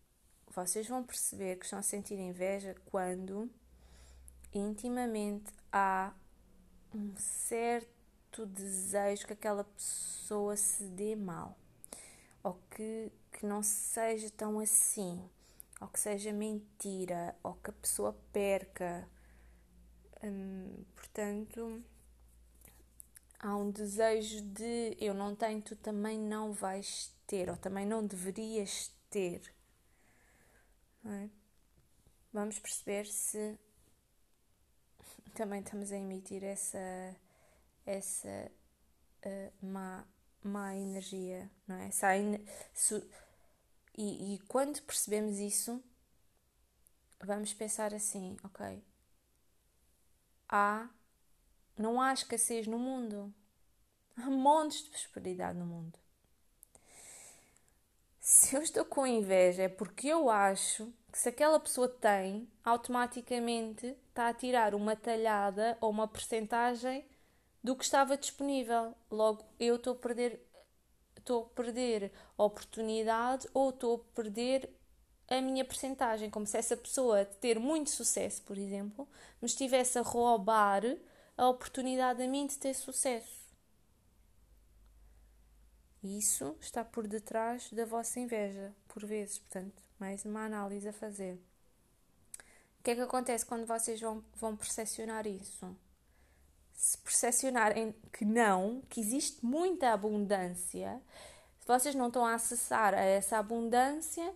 vocês 0.48 0.88
vão 0.88 1.04
perceber 1.04 1.56
que 1.56 1.64
estão 1.64 1.78
a 1.78 1.82
sentir 1.82 2.18
inveja 2.18 2.74
quando 2.86 3.50
intimamente 4.54 5.52
há 5.70 6.12
um 6.94 7.14
certo 7.16 8.46
desejo 8.46 9.26
que 9.26 9.32
aquela 9.32 9.64
pessoa 9.64 10.56
se 10.56 10.84
dê 10.84 11.16
mal, 11.16 11.56
ou 12.42 12.58
que, 12.70 13.10
que 13.32 13.46
não 13.46 13.62
seja 13.62 14.30
tão 14.30 14.58
assim, 14.58 15.22
ou 15.82 15.88
que 15.88 15.98
seja 15.98 16.32
mentira, 16.32 17.36
ou 17.42 17.54
que 17.54 17.70
a 17.70 17.72
pessoa 17.72 18.12
perca. 18.32 19.08
Hum, 20.22 20.84
portanto, 20.94 21.82
há 23.40 23.56
um 23.56 23.68
desejo 23.72 24.42
de 24.42 24.96
eu 25.00 25.12
não 25.12 25.34
tenho, 25.34 25.60
tu 25.60 25.74
também 25.74 26.20
não 26.20 26.52
vais 26.52 27.12
ter, 27.26 27.50
ou 27.50 27.56
também 27.56 27.84
não 27.84 28.06
deverias 28.06 28.94
ter. 29.10 29.52
Não 31.02 31.12
é? 31.12 31.28
Vamos 32.32 32.60
perceber 32.60 33.04
se 33.06 33.58
também 35.34 35.60
estamos 35.60 35.90
a 35.90 35.96
emitir 35.96 36.44
essa 36.44 36.78
essa 37.84 38.52
uh, 39.26 39.66
má, 39.66 40.06
má 40.44 40.76
energia, 40.76 41.50
não 41.66 41.74
é? 41.74 41.88
Essa, 41.88 42.06
e, 43.96 44.34
e 44.34 44.38
quando 44.40 44.80
percebemos 44.82 45.38
isso, 45.38 45.82
vamos 47.20 47.52
pensar 47.52 47.94
assim, 47.94 48.36
ok, 48.42 48.82
há, 50.48 50.88
não 51.76 52.00
há 52.00 52.12
escassez 52.12 52.66
no 52.66 52.78
mundo, 52.78 53.32
há 54.16 54.28
montes 54.30 54.84
de 54.84 54.90
prosperidade 54.90 55.58
no 55.58 55.66
mundo. 55.66 55.98
Se 58.20 58.54
eu 58.54 58.62
estou 58.62 58.84
com 58.84 59.06
inveja 59.06 59.64
é 59.64 59.68
porque 59.68 60.06
eu 60.08 60.30
acho 60.30 60.92
que 61.10 61.18
se 61.18 61.28
aquela 61.28 61.58
pessoa 61.58 61.88
tem, 61.88 62.48
automaticamente 62.64 63.96
está 64.08 64.28
a 64.28 64.34
tirar 64.34 64.74
uma 64.74 64.94
talhada 64.94 65.76
ou 65.80 65.90
uma 65.90 66.06
percentagem 66.06 67.04
do 67.62 67.76
que 67.76 67.84
estava 67.84 68.16
disponível. 68.16 68.94
Logo, 69.10 69.44
eu 69.58 69.76
estou 69.76 69.94
a 69.94 69.96
perder, 69.96 70.40
estou 71.22 71.44
a 71.44 71.48
perder 71.54 72.12
a 72.36 72.44
oportunidade 72.44 73.48
ou 73.54 73.70
estou 73.70 73.96
a 73.96 74.14
perder 74.14 74.68
a 75.28 75.40
minha 75.40 75.64
percentagem, 75.64 76.28
como 76.28 76.46
se 76.46 76.58
essa 76.58 76.76
pessoa 76.76 77.24
ter 77.24 77.58
muito 77.58 77.90
sucesso, 77.90 78.42
por 78.42 78.58
exemplo, 78.58 79.08
me 79.40 79.46
estivesse 79.46 79.98
a 79.98 80.02
roubar 80.02 80.82
a 81.36 81.48
oportunidade 81.48 82.22
a 82.22 82.28
mim 82.28 82.46
de 82.46 82.58
ter 82.58 82.74
sucesso. 82.74 83.42
Isso 86.02 86.56
está 86.60 86.84
por 86.84 87.06
detrás 87.06 87.70
da 87.72 87.84
vossa 87.84 88.18
inveja, 88.18 88.74
por 88.88 89.06
vezes, 89.06 89.38
portanto, 89.38 89.82
mais 89.98 90.24
uma 90.24 90.44
análise 90.44 90.88
a 90.88 90.92
fazer. 90.92 91.34
O 92.80 92.82
que 92.82 92.90
é 92.90 92.94
que 92.96 93.00
acontece 93.00 93.46
quando 93.46 93.64
vocês 93.64 94.00
vão, 94.00 94.24
vão 94.34 94.56
percepcionar 94.56 95.26
isso? 95.26 95.74
Se 96.74 96.98
percepcionarem 96.98 97.94
que 98.12 98.24
não, 98.24 98.82
que 98.88 99.00
existe 99.00 99.44
muita 99.44 99.92
abundância, 99.92 101.00
se 101.60 101.66
vocês 101.66 101.94
não 101.94 102.08
estão 102.08 102.26
a 102.26 102.34
acessar 102.34 102.92
a 102.92 103.00
essa 103.00 103.38
abundância, 103.38 104.34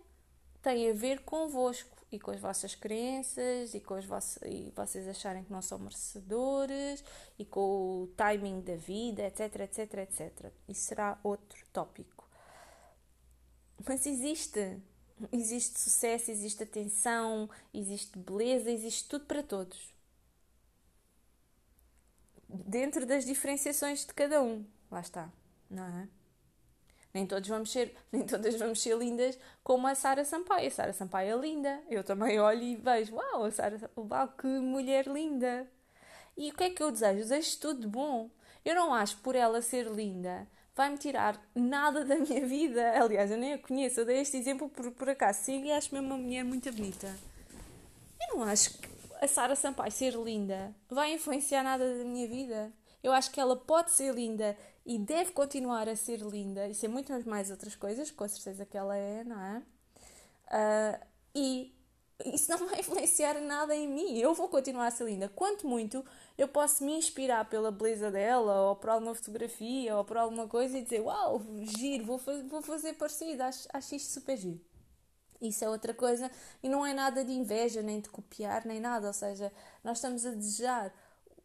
tem 0.62 0.88
a 0.90 0.94
ver 0.94 1.22
convosco 1.22 1.96
e 2.11 2.20
com 2.20 2.31
as 2.31 2.40
vossas 2.40 2.75
crenças 2.75 3.75
e 3.75 3.81
com 3.81 3.94
as 3.94 4.05
vossas, 4.05 4.40
e 4.44 4.72
vocês 4.77 5.09
acharem 5.09 5.42
que 5.42 5.53
não 5.53 5.61
são 5.61 5.79
merecedores 5.79 7.03
e 7.37 7.44
com 7.44 8.05
o 8.05 8.07
timing 8.16 8.61
da 8.61 8.77
vida, 8.77 9.25
etc, 9.25 9.61
etc, 9.61 9.94
etc. 9.94 10.53
Isso 10.68 10.83
será 10.83 11.18
outro 11.25 11.64
tópico. 11.72 12.29
Mas 13.85 14.07
existe. 14.07 14.81
Existe 15.33 15.81
sucesso, 15.81 16.31
existe 16.31 16.62
atenção, 16.62 17.49
existe 17.72 18.18
beleza, 18.18 18.70
existe 18.70 19.09
tudo 19.09 19.25
para 19.25 19.42
todos 19.42 19.96
dentro 22.49 23.07
das 23.07 23.25
diferenciações 23.25 24.05
de 24.05 24.13
cada 24.15 24.43
um. 24.43 24.65
Lá 24.91 25.01
está, 25.01 25.31
não 25.71 25.85
é? 25.85 26.09
Nem 27.13 27.27
todos 27.27 27.49
vamos 27.49 27.71
ser, 27.73 27.97
nem 28.13 28.25
todas 28.25 28.55
vamos 28.57 28.81
ser 28.83 28.97
lindas 28.97 29.39
como 29.63 29.87
a 29.87 29.95
Sara 29.95 30.25
Sampaio. 30.25 30.69
A 30.69 30.71
Sara 30.71 30.93
Sampaio 30.93 31.39
é 31.39 31.41
linda. 31.41 31.83
Eu 31.89 32.05
também 32.05 32.39
olho 32.39 32.63
e 32.63 32.77
vejo, 32.77 33.15
uau, 33.15 33.45
a 33.45 33.51
Sara 33.51 33.91
uau, 33.97 34.29
que 34.29 34.47
mulher 34.47 35.07
linda. 35.07 35.67
E 36.37 36.51
o 36.51 36.55
que 36.55 36.65
é 36.65 36.71
que 36.71 36.83
eu 36.83 36.91
desejo? 36.91 37.19
Desejo 37.19 37.59
tudo 37.59 37.81
de 37.81 37.87
bom. 37.87 38.31
Eu 38.65 38.75
não 38.75 38.93
acho 38.93 39.17
por 39.19 39.35
ela 39.35 39.63
ser 39.63 39.87
linda 39.87 40.47
vai-me 40.77 40.99
tirar 40.99 41.41
nada 41.55 42.05
da 42.05 42.17
minha 42.17 42.47
vida. 42.47 42.93
Aliás, 43.01 43.31
eu 43.31 43.39
nem 43.39 43.55
a 43.55 43.59
conheço. 43.59 44.01
Eu 44.01 44.05
dei 44.05 44.19
este 44.19 44.37
exemplo 44.37 44.69
por, 44.69 44.93
por 44.93 45.09
acaso. 45.09 45.43
Sigo 45.43 45.65
e 45.65 45.73
acho 45.73 45.93
mesmo 45.93 46.09
uma 46.09 46.19
mulher 46.19 46.45
muito 46.45 46.71
bonita. 46.71 47.13
Eu 48.21 48.37
não 48.37 48.45
acho 48.45 48.79
que 48.79 48.89
a 49.20 49.29
Sara 49.29 49.55
Sampaio 49.55 49.92
ser 49.92 50.14
linda 50.14 50.74
vai 50.88 51.14
influenciar 51.14 51.62
nada 51.62 51.98
da 51.98 52.05
minha 52.05 52.26
vida. 52.29 52.72
Eu 53.02 53.12
acho 53.12 53.31
que 53.31 53.40
ela 53.40 53.57
pode 53.57 53.92
ser 53.92 54.14
linda 54.14 54.57
e 54.85 54.98
deve 54.98 55.33
continuar 55.33 55.88
a 55.88 55.96
ser 55.96 56.20
linda 56.20 56.66
e 56.68 56.74
ser 56.74 56.88
muito 56.88 57.12
mais 57.29 57.50
outras 57.50 57.74
coisas, 57.74 58.11
com 58.11 58.26
certeza 58.29 58.66
que 58.66 58.76
ela 58.76 58.96
é, 58.96 59.24
não 59.24 59.40
é? 59.40 59.62
Uh, 60.48 61.07
e 61.35 61.76
isso 62.24 62.50
não 62.50 62.66
vai 62.66 62.81
influenciar 62.81 63.40
nada 63.40 63.74
em 63.74 63.87
mim. 63.87 64.18
Eu 64.18 64.35
vou 64.35 64.48
continuar 64.48 64.87
a 64.87 64.90
ser 64.90 65.05
linda. 65.05 65.29
Quanto 65.29 65.66
muito 65.66 66.05
eu 66.38 66.48
posso 66.48 66.85
me 66.85 66.92
inspirar 66.92 67.48
pela 67.48 67.70
beleza 67.70 68.11
dela, 68.11 68.68
ou 68.68 68.76
por 68.76 68.90
alguma 68.90 69.14
fotografia, 69.14 69.96
ou 69.96 70.05
por 70.05 70.16
alguma 70.16 70.48
coisa 70.48 70.79
e 70.79 70.83
dizer: 70.83 71.00
Uau, 71.00 71.42
giro, 71.79 72.05
vou, 72.05 72.20
vou 72.48 72.62
fazer 72.62 72.94
parecido, 72.94 73.42
acho, 73.42 73.68
acho 73.72 73.94
isto 73.94 74.12
super 74.12 74.37
giro. 74.37 74.61
Isso 75.40 75.64
é 75.64 75.68
outra 75.68 75.92
coisa 75.92 76.31
e 76.62 76.68
não 76.68 76.85
é 76.85 76.94
nada 76.94 77.25
de 77.25 77.33
inveja, 77.33 77.83
nem 77.83 78.01
de 78.01 78.09
copiar, 78.09 78.64
nem 78.66 78.81
nada. 78.81 79.07
Ou 79.09 79.12
seja, 79.12 79.53
nós 79.85 79.99
estamos 79.99 80.25
a 80.25 80.31
desejar 80.31 80.92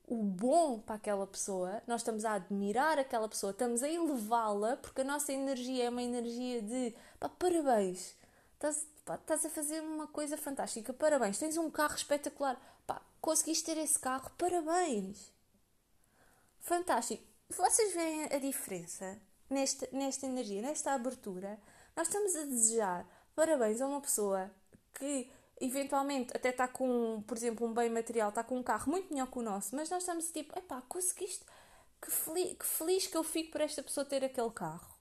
o 0.07 0.17
bom 0.23 0.77
para 0.79 0.95
aquela 0.95 1.25
pessoa, 1.25 1.81
nós 1.87 2.01
estamos 2.01 2.25
a 2.25 2.33
admirar 2.33 2.99
aquela 2.99 3.29
pessoa, 3.29 3.51
estamos 3.51 3.81
a 3.81 3.87
elevá-la, 3.87 4.75
porque 4.75 5.01
a 5.01 5.05
nossa 5.05 5.31
energia 5.31 5.85
é 5.85 5.89
uma 5.89 6.03
energia 6.03 6.61
de 6.61 6.93
pá, 7.17 7.29
parabéns, 7.29 8.13
estás, 8.55 8.85
pá, 9.05 9.15
estás 9.15 9.45
a 9.45 9.49
fazer 9.49 9.81
uma 9.81 10.07
coisa 10.07 10.37
fantástica, 10.37 10.91
parabéns, 10.91 11.37
tens 11.37 11.55
um 11.55 11.71
carro 11.71 11.95
espetacular, 11.95 12.59
pá, 12.85 13.01
conseguiste 13.21 13.63
ter 13.63 13.77
esse 13.77 13.97
carro, 13.97 14.29
parabéns. 14.37 15.31
Fantástico. 16.59 17.23
Vocês 17.49 17.93
veem 17.93 18.25
a 18.25 18.37
diferença 18.37 19.17
nesta, 19.49 19.87
nesta 19.93 20.25
energia, 20.25 20.61
nesta 20.61 20.91
abertura? 20.91 21.57
Nós 21.95 22.07
estamos 22.07 22.35
a 22.35 22.43
desejar 22.43 23.05
parabéns 23.35 23.81
a 23.81 23.87
uma 23.87 24.01
pessoa 24.01 24.51
que 24.93 25.31
eventualmente 25.59 26.35
até 26.35 26.49
está 26.49 26.67
com, 26.67 27.23
por 27.27 27.37
exemplo, 27.37 27.67
um 27.67 27.73
bem 27.73 27.89
material, 27.89 28.29
está 28.29 28.43
com 28.43 28.57
um 28.57 28.63
carro 28.63 28.91
muito 28.91 29.13
melhor 29.13 29.29
que 29.29 29.39
o 29.39 29.41
nosso, 29.41 29.75
mas 29.75 29.89
nós 29.89 30.03
estamos 30.03 30.31
tipo, 30.31 30.57
epá, 30.57 30.81
conseguiste, 30.81 31.45
que 32.01 32.09
feliz, 32.09 32.57
que 32.57 32.65
feliz 32.65 33.07
que 33.07 33.15
eu 33.15 33.23
fico 33.23 33.51
por 33.51 33.61
esta 33.61 33.83
pessoa 33.83 34.05
ter 34.05 34.23
aquele 34.23 34.49
carro. 34.49 34.91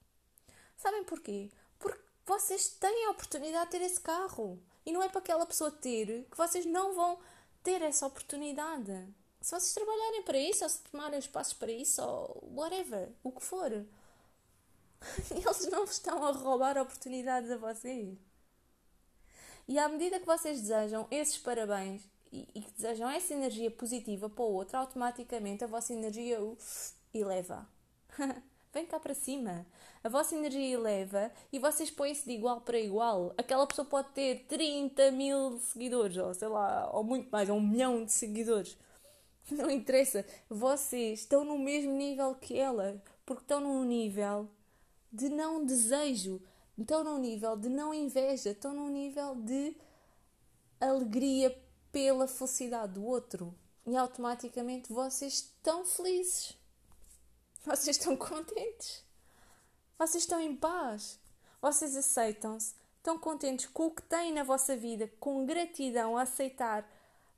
Sabem 0.76 1.04
porquê? 1.04 1.50
Porque 1.78 2.00
vocês 2.26 2.68
têm 2.68 3.06
a 3.06 3.10
oportunidade 3.10 3.70
de 3.70 3.78
ter 3.78 3.84
esse 3.84 4.00
carro. 4.00 4.62
E 4.84 4.92
não 4.92 5.02
é 5.02 5.08
para 5.08 5.20
aquela 5.20 5.46
pessoa 5.46 5.70
ter 5.70 6.26
que 6.30 6.36
vocês 6.36 6.64
não 6.64 6.94
vão 6.94 7.18
ter 7.62 7.82
essa 7.82 8.06
oportunidade. 8.06 8.92
Se 9.40 9.50
vocês 9.50 9.74
trabalharem 9.74 10.22
para 10.22 10.38
isso, 10.38 10.64
ou 10.64 10.70
se 10.70 10.82
tomarem 10.82 11.18
os 11.18 11.26
passos 11.26 11.54
para 11.54 11.70
isso, 11.72 12.02
ou 12.02 12.52
whatever, 12.54 13.10
o 13.22 13.32
que 13.32 13.42
for, 13.42 13.70
eles 15.30 15.70
não 15.70 15.84
estão 15.84 16.24
a 16.24 16.32
roubar 16.32 16.78
oportunidades 16.78 17.50
a 17.50 17.56
vocês. 17.56 18.18
E 19.66 19.78
à 19.78 19.88
medida 19.88 20.18
que 20.18 20.26
vocês 20.26 20.60
desejam 20.60 21.06
esses 21.10 21.38
parabéns 21.38 22.02
e, 22.32 22.48
e 22.54 22.60
que 22.60 22.72
desejam 22.72 23.08
essa 23.08 23.32
energia 23.32 23.70
positiva 23.70 24.28
para 24.28 24.44
o 24.44 24.52
outro, 24.52 24.76
automaticamente 24.76 25.64
a 25.64 25.66
vossa 25.66 25.92
energia 25.92 26.42
o 26.42 26.56
eleva. 27.14 27.68
Vem 28.72 28.86
cá 28.86 29.00
para 29.00 29.14
cima. 29.14 29.66
A 30.02 30.08
vossa 30.08 30.34
energia 30.34 30.74
eleva 30.74 31.30
e 31.52 31.58
vocês 31.58 31.90
põem-se 31.90 32.24
de 32.24 32.32
igual 32.32 32.60
para 32.60 32.78
igual. 32.78 33.34
Aquela 33.36 33.66
pessoa 33.66 33.86
pode 33.86 34.10
ter 34.10 34.44
30 34.48 35.10
mil 35.10 35.58
seguidores, 35.58 36.16
ou 36.16 36.32
sei 36.32 36.48
lá, 36.48 36.88
ou 36.92 37.02
muito 37.02 37.28
mais, 37.30 37.48
ou 37.48 37.56
um 37.56 37.60
milhão 37.60 38.04
de 38.04 38.12
seguidores. 38.12 38.78
Não 39.50 39.68
interessa. 39.68 40.24
Vocês 40.48 41.20
estão 41.20 41.44
no 41.44 41.58
mesmo 41.58 41.92
nível 41.92 42.34
que 42.36 42.56
ela, 42.56 43.02
porque 43.26 43.42
estão 43.42 43.60
num 43.60 43.84
nível 43.84 44.48
de 45.12 45.28
não 45.28 45.64
desejo, 45.64 46.40
estão 46.78 47.04
num 47.04 47.18
nível 47.18 47.56
de 47.56 47.68
não 47.68 47.92
inveja, 47.92 48.50
estão 48.50 48.72
num 48.72 48.88
nível 48.88 49.34
de 49.34 49.76
alegria 50.80 51.56
pela 51.92 52.26
felicidade 52.26 52.94
do 52.94 53.04
outro. 53.04 53.54
E 53.86 53.96
automaticamente 53.96 54.92
vocês 54.92 55.34
estão 55.34 55.84
felizes. 55.84 56.56
Vocês 57.64 57.96
estão 57.96 58.16
contentes. 58.16 59.04
Vocês 59.98 60.22
estão 60.22 60.40
em 60.40 60.54
paz. 60.54 61.18
Vocês 61.60 61.96
aceitam-se. 61.96 62.74
Estão 62.96 63.18
contentes 63.18 63.66
com 63.66 63.86
o 63.86 63.90
que 63.90 64.02
têm 64.02 64.32
na 64.32 64.42
vossa 64.42 64.76
vida, 64.76 65.10
com 65.18 65.46
gratidão 65.46 66.16
a 66.18 66.22
aceitar 66.22 66.86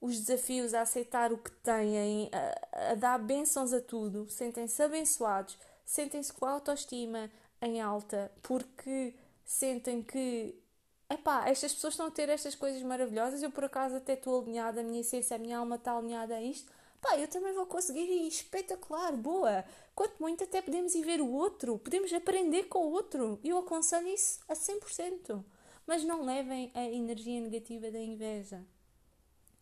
os 0.01 0.19
desafios, 0.19 0.75
a 0.75 0.83
aceitar 0.83 1.33
o 1.33 1.39
que 1.39 1.53
têm, 1.53 2.29
a, 2.33 2.91
a 2.91 2.95
dar 2.97 3.19
bênçãos 3.19 3.73
a 3.73 3.81
tudo. 3.81 4.29
Sentem-se 4.29 4.83
abençoados, 4.83 5.57
sentem-se 5.85 6.33
com 6.33 6.47
autoestima 6.47 7.31
em 7.63 7.81
alta, 7.81 8.31
porque 8.43 9.15
sentem 9.45 10.03
que 10.03 10.63
epá, 11.09 11.49
estas 11.49 11.73
pessoas 11.73 11.95
estão 11.95 12.07
a 12.07 12.11
ter 12.11 12.29
estas 12.29 12.55
coisas 12.55 12.83
maravilhosas, 12.83 13.43
eu 13.43 13.51
por 13.51 13.65
acaso 13.65 13.97
até 13.97 14.15
estou 14.15 14.41
alinhada, 14.41 14.81
a 14.81 14.85
minha 14.85 15.01
essência, 15.01 15.37
a 15.37 15.39
minha 15.39 15.59
alma 15.59 15.77
está 15.77 15.97
alinhada 15.97 16.35
a 16.35 16.43
isto, 16.43 16.71
pá, 17.01 17.19
eu 17.19 17.29
também 17.29 17.53
vou 17.53 17.67
conseguir 17.67 18.05
e 18.05 18.29
espetacular, 18.29 19.13
boa. 19.13 19.65
Quanto 19.95 20.21
muito 20.21 20.45
até 20.45 20.63
podemos 20.63 20.95
ir 20.95 21.05
ver 21.05 21.21
o 21.21 21.31
outro, 21.31 21.79
podemos 21.79 22.13
aprender 22.13 22.65
com 22.65 22.87
o 22.87 22.93
outro. 22.93 23.39
Eu 23.45 23.59
aconselho 23.59 24.09
isso 24.09 24.41
a 24.49 24.55
100%. 24.55 25.45
Mas 25.87 26.05
não 26.05 26.25
levem 26.25 26.71
a 26.75 26.85
energia 26.85 27.41
negativa 27.41 27.91
da 27.91 27.99
inveja. 27.99 28.65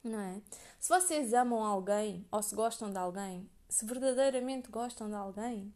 Não 0.05 0.21
é? 0.21 0.43
Se 0.79 0.89
vocês 0.89 1.33
amam 1.33 1.65
alguém 1.65 2.27
ou 2.31 2.43
se 2.43 2.55
gostam 2.55 2.91
de 2.91 2.99
alguém, 2.99 3.49
se 3.69 3.85
verdadeiramente 3.87 4.71
gostam 4.71 5.09
de 5.09 5.15
alguém, 5.15 5.73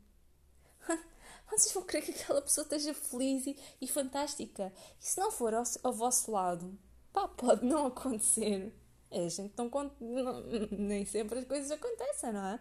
vocês 1.51 1.73
vão 1.73 1.83
querer 1.83 2.03
que 2.03 2.11
aquela 2.11 2.43
pessoa 2.43 2.65
esteja 2.65 2.95
feliz 2.95 3.47
e, 3.47 3.57
e 3.81 3.87
fantástica. 3.87 4.73
E 5.01 5.07
se 5.07 5.19
não 5.19 5.31
for 5.31 5.55
ao, 5.55 5.63
ao, 5.83 5.93
vosso 5.93 6.31
lado, 6.31 6.79
pá, 7.13 7.29
pode 7.29 7.65
não 7.65 7.87
acontecer. 7.87 8.73
A 9.11 9.29
gente 9.29 9.55
não, 9.57 9.71
não, 10.01 10.41
nem 10.73 11.05
sempre 11.05 11.39
as 11.39 11.45
coisas 11.45 11.71
acontecem, 11.71 12.33
não 12.33 12.47
é? 12.47 12.61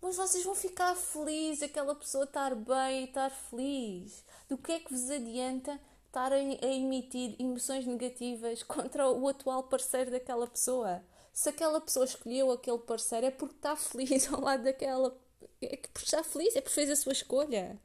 Mas 0.00 0.16
vocês 0.16 0.44
vão 0.44 0.54
ficar 0.54 0.94
felizes, 0.94 1.62
aquela 1.62 1.94
pessoa 1.94 2.24
estar 2.24 2.54
bem, 2.54 3.04
estar 3.04 3.30
feliz. 3.30 4.24
Do 4.48 4.56
que 4.56 4.72
é 4.72 4.80
que 4.80 4.92
vos 4.92 5.10
adianta 5.10 5.78
estar 6.06 6.32
a, 6.32 6.36
a 6.36 6.66
emitir 6.66 7.36
emoções 7.38 7.84
negativas 7.84 8.62
contra 8.62 9.10
o 9.10 9.28
atual 9.28 9.64
parceiro 9.64 10.10
daquela 10.10 10.46
pessoa? 10.46 11.02
Se 11.32 11.48
aquela 11.50 11.80
pessoa 11.80 12.04
escolheu 12.04 12.50
aquele 12.50 12.78
parceiro 12.78 13.26
é 13.26 13.30
porque 13.30 13.56
está 13.56 13.76
feliz 13.76 14.32
ao 14.32 14.40
lado 14.40 14.64
daquela 14.64 15.16
é 15.62 15.76
que 15.76 15.88
porque 15.88 16.04
está 16.06 16.22
feliz, 16.22 16.54
é 16.56 16.60
porque 16.60 16.74
fez 16.74 16.90
a 16.90 16.96
sua 16.96 17.12
escolha. 17.12 17.80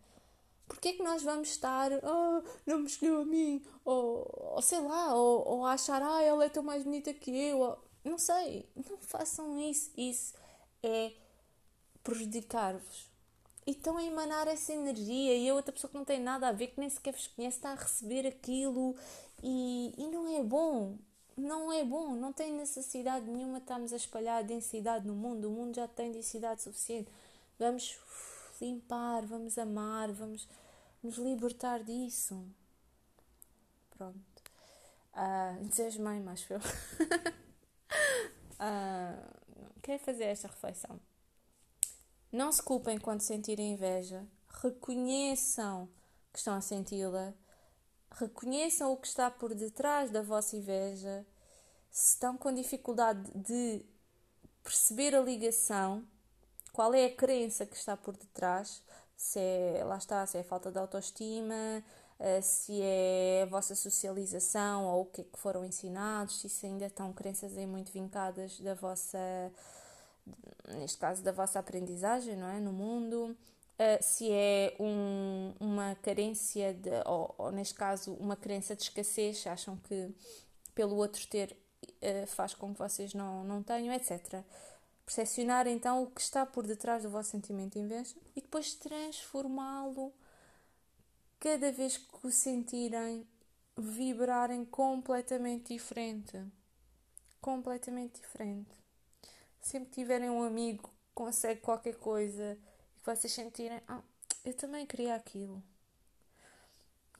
Porquê 0.67 0.89
é 0.89 0.93
que 0.93 1.03
nós 1.03 1.21
vamos 1.23 1.49
estar, 1.49 1.91
oh, 1.91 2.43
não 2.65 2.79
me 2.79 2.87
escolheu 2.87 3.21
a 3.21 3.25
mim, 3.25 3.63
ou, 3.83 4.27
ou 4.55 4.61
sei 4.61 4.79
lá, 4.79 5.13
ou, 5.13 5.47
ou 5.47 5.65
achar, 5.65 6.01
ah, 6.01 6.21
ela 6.21 6.45
é 6.45 6.49
tão 6.49 6.63
mais 6.63 6.83
bonita 6.83 7.13
que 7.13 7.31
eu, 7.31 7.59
ou, 7.59 7.77
não 8.03 8.17
sei, 8.17 8.67
não 8.75 8.97
façam 8.97 9.59
isso. 9.59 9.91
Isso 9.97 10.33
é 10.81 11.13
prejudicar-vos. 12.03 13.11
E 13.65 13.71
estão 13.71 13.97
a 13.97 14.03
emanar 14.03 14.47
essa 14.47 14.73
energia 14.73 15.37
e 15.37 15.49
a 15.49 15.53
outra 15.53 15.71
pessoa 15.71 15.89
que 15.89 15.97
não 15.97 16.03
tem 16.03 16.19
nada 16.19 16.49
a 16.49 16.51
ver, 16.51 16.67
que 16.67 16.79
nem 16.79 16.89
sequer 16.89 17.13
vos 17.13 17.27
conhece, 17.27 17.57
está 17.57 17.71
a 17.71 17.75
receber 17.75 18.27
aquilo 18.27 18.95
e, 19.41 19.93
e 19.97 20.07
não 20.07 20.27
é 20.37 20.43
bom. 20.43 20.97
Não 21.35 21.71
é 21.71 21.83
bom, 21.83 22.13
não 22.15 22.31
tem 22.31 22.53
necessidade 22.53 23.25
nenhuma 23.25 23.57
estarmos 23.57 23.91
a 23.91 23.95
espalhar 23.95 24.43
densidade 24.43 25.07
no 25.07 25.15
mundo. 25.15 25.47
O 25.47 25.51
mundo 25.51 25.75
já 25.75 25.87
tem 25.87 26.11
densidade 26.11 26.61
suficiente 26.61 27.09
Vamos 27.63 27.97
limpar, 28.59 29.25
vamos 29.25 29.57
amar, 29.57 30.11
vamos 30.11 30.49
nos 31.01 31.15
libertar 31.15 31.81
disso. 31.81 32.45
Pronto. 33.91 34.19
Uh, 35.13 35.63
entusiasmei, 35.63 36.19
mais 36.19 36.45
eu. 36.49 36.57
uh, 36.57 36.61
quero 39.81 40.03
fazer 40.03 40.25
esta 40.25 40.49
reflexão. 40.49 40.99
Não 42.29 42.51
se 42.51 42.61
culpem 42.61 42.97
quando 42.97 43.21
sentirem 43.21 43.71
inveja. 43.71 44.27
Reconheçam 44.61 45.87
que 46.33 46.39
estão 46.39 46.55
a 46.55 46.61
senti-la. 46.61 47.33
Reconheçam 48.11 48.91
o 48.91 48.97
que 48.97 49.07
está 49.07 49.31
por 49.31 49.55
detrás 49.55 50.11
da 50.11 50.21
vossa 50.21 50.57
inveja. 50.57 51.25
Se 51.89 52.15
estão 52.15 52.35
com 52.35 52.53
dificuldade 52.53 53.31
de 53.33 53.85
perceber 54.61 55.15
a 55.15 55.21
ligação, 55.21 56.05
qual 56.73 56.93
é 56.93 57.05
a 57.05 57.15
crença 57.15 57.65
que 57.65 57.75
está 57.75 57.95
por 57.95 58.17
detrás, 58.17 58.81
se 59.15 59.39
é, 59.39 59.83
lá 59.85 59.97
está, 59.97 60.25
se 60.25 60.37
é 60.37 60.43
falta 60.43 60.71
de 60.71 60.79
autoestima, 60.79 61.83
eh, 62.19 62.41
se 62.41 62.81
é 62.81 63.43
a 63.43 63.45
vossa 63.45 63.75
socialização 63.75 64.85
ou 64.85 65.01
o 65.03 65.05
que 65.05 65.21
é 65.21 65.23
que 65.23 65.37
foram 65.39 65.63
ensinados, 65.65 66.41
se 66.41 66.47
isso 66.47 66.65
ainda 66.65 66.87
estão 66.87 67.13
crenças 67.13 67.57
aí 67.57 67.67
muito 67.67 67.91
vincadas 67.91 68.59
da 68.59 68.73
vossa, 68.73 69.19
neste 70.79 70.97
caso, 70.97 71.23
da 71.23 71.31
vossa 71.31 71.59
aprendizagem, 71.59 72.35
não 72.35 72.47
é? 72.47 72.59
No 72.59 72.73
mundo. 72.73 73.37
Uh, 73.73 74.01
se 74.01 74.31
é 74.31 74.75
um, 74.79 75.53
uma 75.59 75.95
carência, 75.95 76.73
de, 76.75 76.89
ou, 77.05 77.33
ou, 77.37 77.51
neste 77.51 77.73
caso, 77.73 78.13
uma 78.13 78.35
crença 78.35 78.75
de 78.75 78.83
escassez, 78.83 79.45
acham 79.47 79.77
que 79.77 80.13
pelo 80.75 80.95
outro 80.95 81.25
ter 81.27 81.57
uh, 81.81 82.27
faz 82.27 82.53
com 82.53 82.71
que 82.73 82.79
vocês 82.79 83.13
não, 83.13 83.43
não 83.43 83.63
tenham, 83.63 83.93
etc 83.93 84.43
percepcionar 85.05 85.67
então 85.67 86.03
o 86.03 86.07
que 86.07 86.21
está 86.21 86.45
por 86.45 86.65
detrás 86.65 87.03
do 87.03 87.09
vosso 87.09 87.31
sentimento 87.31 87.73
de 87.73 87.79
inveja 87.79 88.15
e 88.35 88.41
depois 88.41 88.73
transformá-lo 88.75 90.13
cada 91.39 91.71
vez 91.71 91.97
que 91.97 92.27
o 92.27 92.31
sentirem 92.31 93.27
vibrarem 93.77 94.63
completamente 94.65 95.73
diferente. 95.73 96.41
Completamente 97.41 98.21
diferente. 98.21 98.71
Sempre 99.61 99.89
que 99.89 99.95
tiverem 99.95 100.29
um 100.29 100.43
amigo 100.43 100.87
que 100.87 101.13
consegue 101.13 101.59
qualquer 101.59 101.95
coisa 101.95 102.57
e 102.95 102.99
que 102.99 103.05
vocês 103.05 103.33
sentirem, 103.33 103.81
ah, 103.87 104.01
eu 104.45 104.53
também 104.53 104.85
queria 104.85 105.15
aquilo. 105.15 105.61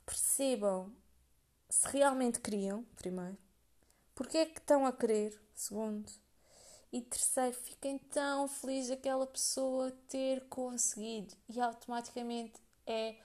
Percebam 0.06 0.94
se 1.70 1.88
realmente 1.88 2.40
queriam, 2.40 2.84
primeiro. 2.96 3.38
Porque 4.16 4.38
é 4.38 4.46
que 4.46 4.60
estão 4.60 4.86
a 4.86 4.94
querer, 4.94 5.42
segundo 5.56 6.10
e 6.94 7.02
terceiro, 7.02 7.56
fiquem 7.56 7.98
tão 7.98 8.48
felizes 8.48 8.92
aquela 8.92 9.26
pessoa 9.26 9.90
ter 10.08 10.42
conseguido 10.48 11.34
e 11.50 11.60
automaticamente 11.60 12.54
é 12.86 13.16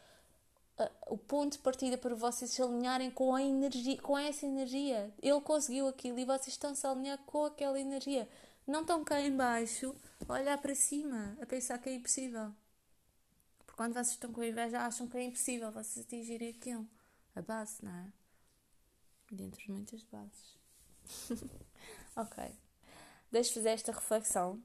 uh, 0.79 0.91
o 1.09 1.19
ponto 1.19 1.53
de 1.53 1.59
partida 1.59 1.99
para 1.99 2.14
vocês 2.14 2.51
se 2.51 2.62
alinharem 2.62 3.11
com 3.11 3.35
a 3.35 3.43
energia, 3.43 4.01
com 4.01 4.16
essa 4.16 4.47
energia. 4.47 5.12
Ele 5.21 5.41
conseguiu 5.43 5.87
aquilo 5.87 6.19
e 6.19 6.25
vocês 6.25 6.49
estão-se 6.49 6.87
a 6.87 6.91
alinhar 6.91 7.19
com 7.27 7.45
aquela 7.45 7.79
energia. 7.79 8.27
Não 8.66 8.81
estão 8.81 9.05
cá 9.05 9.21
embaixo 9.21 9.95
a 10.27 10.33
olhar 10.33 10.57
para 10.57 10.75
cima, 10.75 11.37
a 11.39 11.45
pensar 11.45 11.77
que 11.77 11.91
é 11.91 11.95
impossível. 11.95 12.51
Porque 13.66 13.77
quando 13.77 13.93
vocês 13.93 14.12
estão 14.12 14.33
com 14.33 14.43
inveja 14.43 14.81
acham 14.81 15.07
que 15.07 15.19
é 15.19 15.25
impossível 15.25 15.71
vocês 15.71 16.07
atingirem 16.07 16.49
aquilo. 16.49 16.89
A 17.37 17.43
base, 17.43 17.85
não 17.85 17.93
é? 17.93 18.12
Dentre 19.31 19.71
muitas 19.71 20.03
bases. 20.05 20.57
ok. 22.16 22.68
Deixo-vos 23.31 23.66
esta 23.66 23.93
reflexão. 23.93 24.62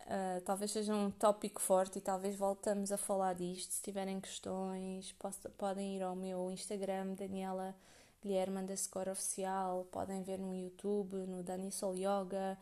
Uh, 0.00 0.40
talvez 0.44 0.70
seja 0.70 0.94
um 0.94 1.10
tópico 1.10 1.60
forte 1.60 1.98
e 1.98 2.00
talvez 2.00 2.36
voltamos 2.36 2.92
a 2.92 2.96
falar 2.96 3.34
disto. 3.34 3.72
Se 3.72 3.82
tiverem 3.82 4.20
questões, 4.20 5.12
posso, 5.12 5.48
podem 5.50 5.96
ir 5.96 6.02
ao 6.02 6.14
meu 6.14 6.50
Instagram, 6.50 7.14
Daniela 7.14 7.74
Guilherme 8.22 8.58
underscore 8.58 9.10
oficial, 9.10 9.86
podem 9.90 10.22
ver 10.22 10.38
no 10.38 10.54
YouTube, 10.54 11.14
no 11.26 11.42
Dani 11.42 11.70
Sol 11.70 11.94
Yoga, 11.94 12.58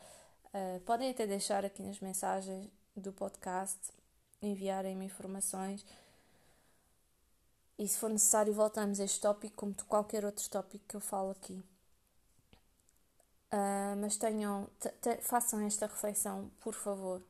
uh, 0.46 0.80
podem 0.80 1.11
até 1.11 1.26
deixar 1.26 1.64
aqui 1.64 1.82
nas 1.82 2.00
mensagens 2.00 2.68
do 2.96 3.12
podcast, 3.12 3.78
enviarem-me 4.40 5.05
informações. 5.05 5.84
E 7.78 7.86
se 7.86 7.98
for 7.98 8.11
necessário, 8.11 8.53
voltamos 8.53 9.00
a 9.00 9.05
este 9.05 9.20
tópico, 9.20 9.57
como 9.57 9.74
qualquer 9.86 10.24
outro 10.24 10.48
tópico 10.48 10.84
que 10.88 10.96
eu 10.96 11.00
falo 11.00 11.30
aqui. 11.30 11.62
Uh, 13.53 13.94
mas 14.00 14.16
tenham, 14.16 14.66
façam 15.20 15.61
esta 15.61 15.86
reflexão, 15.86 16.50
por 16.59 16.72
favor, 16.72 17.22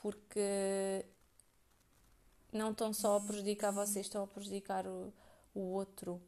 porque 0.00 1.06
não 2.52 2.72
estão 2.72 2.92
só 2.92 3.16
a 3.16 3.20
prejudicar 3.20 3.70
vocês, 3.70 4.04
estão 4.06 4.22
a 4.22 4.26
prejudicar 4.26 4.86
o, 4.86 5.12
o 5.54 5.60
outro. 5.60 6.20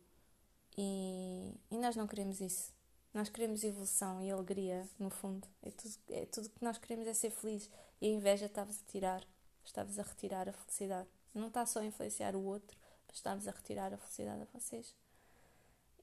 E, 0.78 1.54
e 1.70 1.76
nós 1.76 1.94
não 1.94 2.06
queremos 2.06 2.40
isso. 2.40 2.72
Nós 3.12 3.28
queremos 3.28 3.62
evolução 3.62 4.22
e 4.22 4.30
alegria, 4.30 4.88
no 4.98 5.10
fundo. 5.10 5.46
É 5.62 5.70
tudo, 5.70 5.94
é 6.08 6.26
tudo 6.26 6.48
que 6.48 6.64
nós 6.64 6.78
queremos 6.78 7.06
é 7.06 7.12
ser 7.12 7.30
feliz. 7.30 7.68
E 8.00 8.06
a 8.06 8.10
inveja 8.10 8.46
está-vos 8.46 8.80
a 8.80 8.90
tirar, 8.90 9.22
está-vos 9.62 9.98
a 9.98 10.02
retirar 10.02 10.48
a 10.48 10.52
felicidade. 10.52 11.08
Não 11.34 11.48
está 11.48 11.66
só 11.66 11.80
a 11.80 11.84
influenciar 11.84 12.34
o 12.34 12.42
outro, 12.42 12.76
mas 13.06 13.16
está-vos 13.16 13.46
a 13.46 13.50
retirar 13.50 13.92
a 13.92 13.98
felicidade 13.98 14.42
a 14.42 14.58
vocês. 14.58 14.94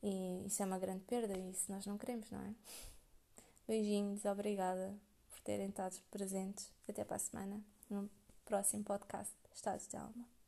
E 0.03 0.45
isso 0.45 0.61
é 0.61 0.65
uma 0.65 0.77
grande 0.77 1.03
perda 1.05 1.37
e 1.37 1.51
isso 1.51 1.71
nós 1.71 1.85
não 1.85 1.97
queremos, 1.97 2.29
não 2.29 2.39
é? 2.41 2.53
Beijinhos, 3.69 4.25
obrigada 4.25 4.97
por 5.29 5.39
terem 5.41 5.67
estado 5.67 5.95
presentes. 6.09 6.71
Até 6.87 7.05
para 7.05 7.17
a 7.17 7.19
semana, 7.19 7.61
no 7.87 8.09
próximo 8.43 8.83
podcast 8.83 9.31
Estados 9.53 9.87
de 9.87 9.95
Alma. 9.95 10.38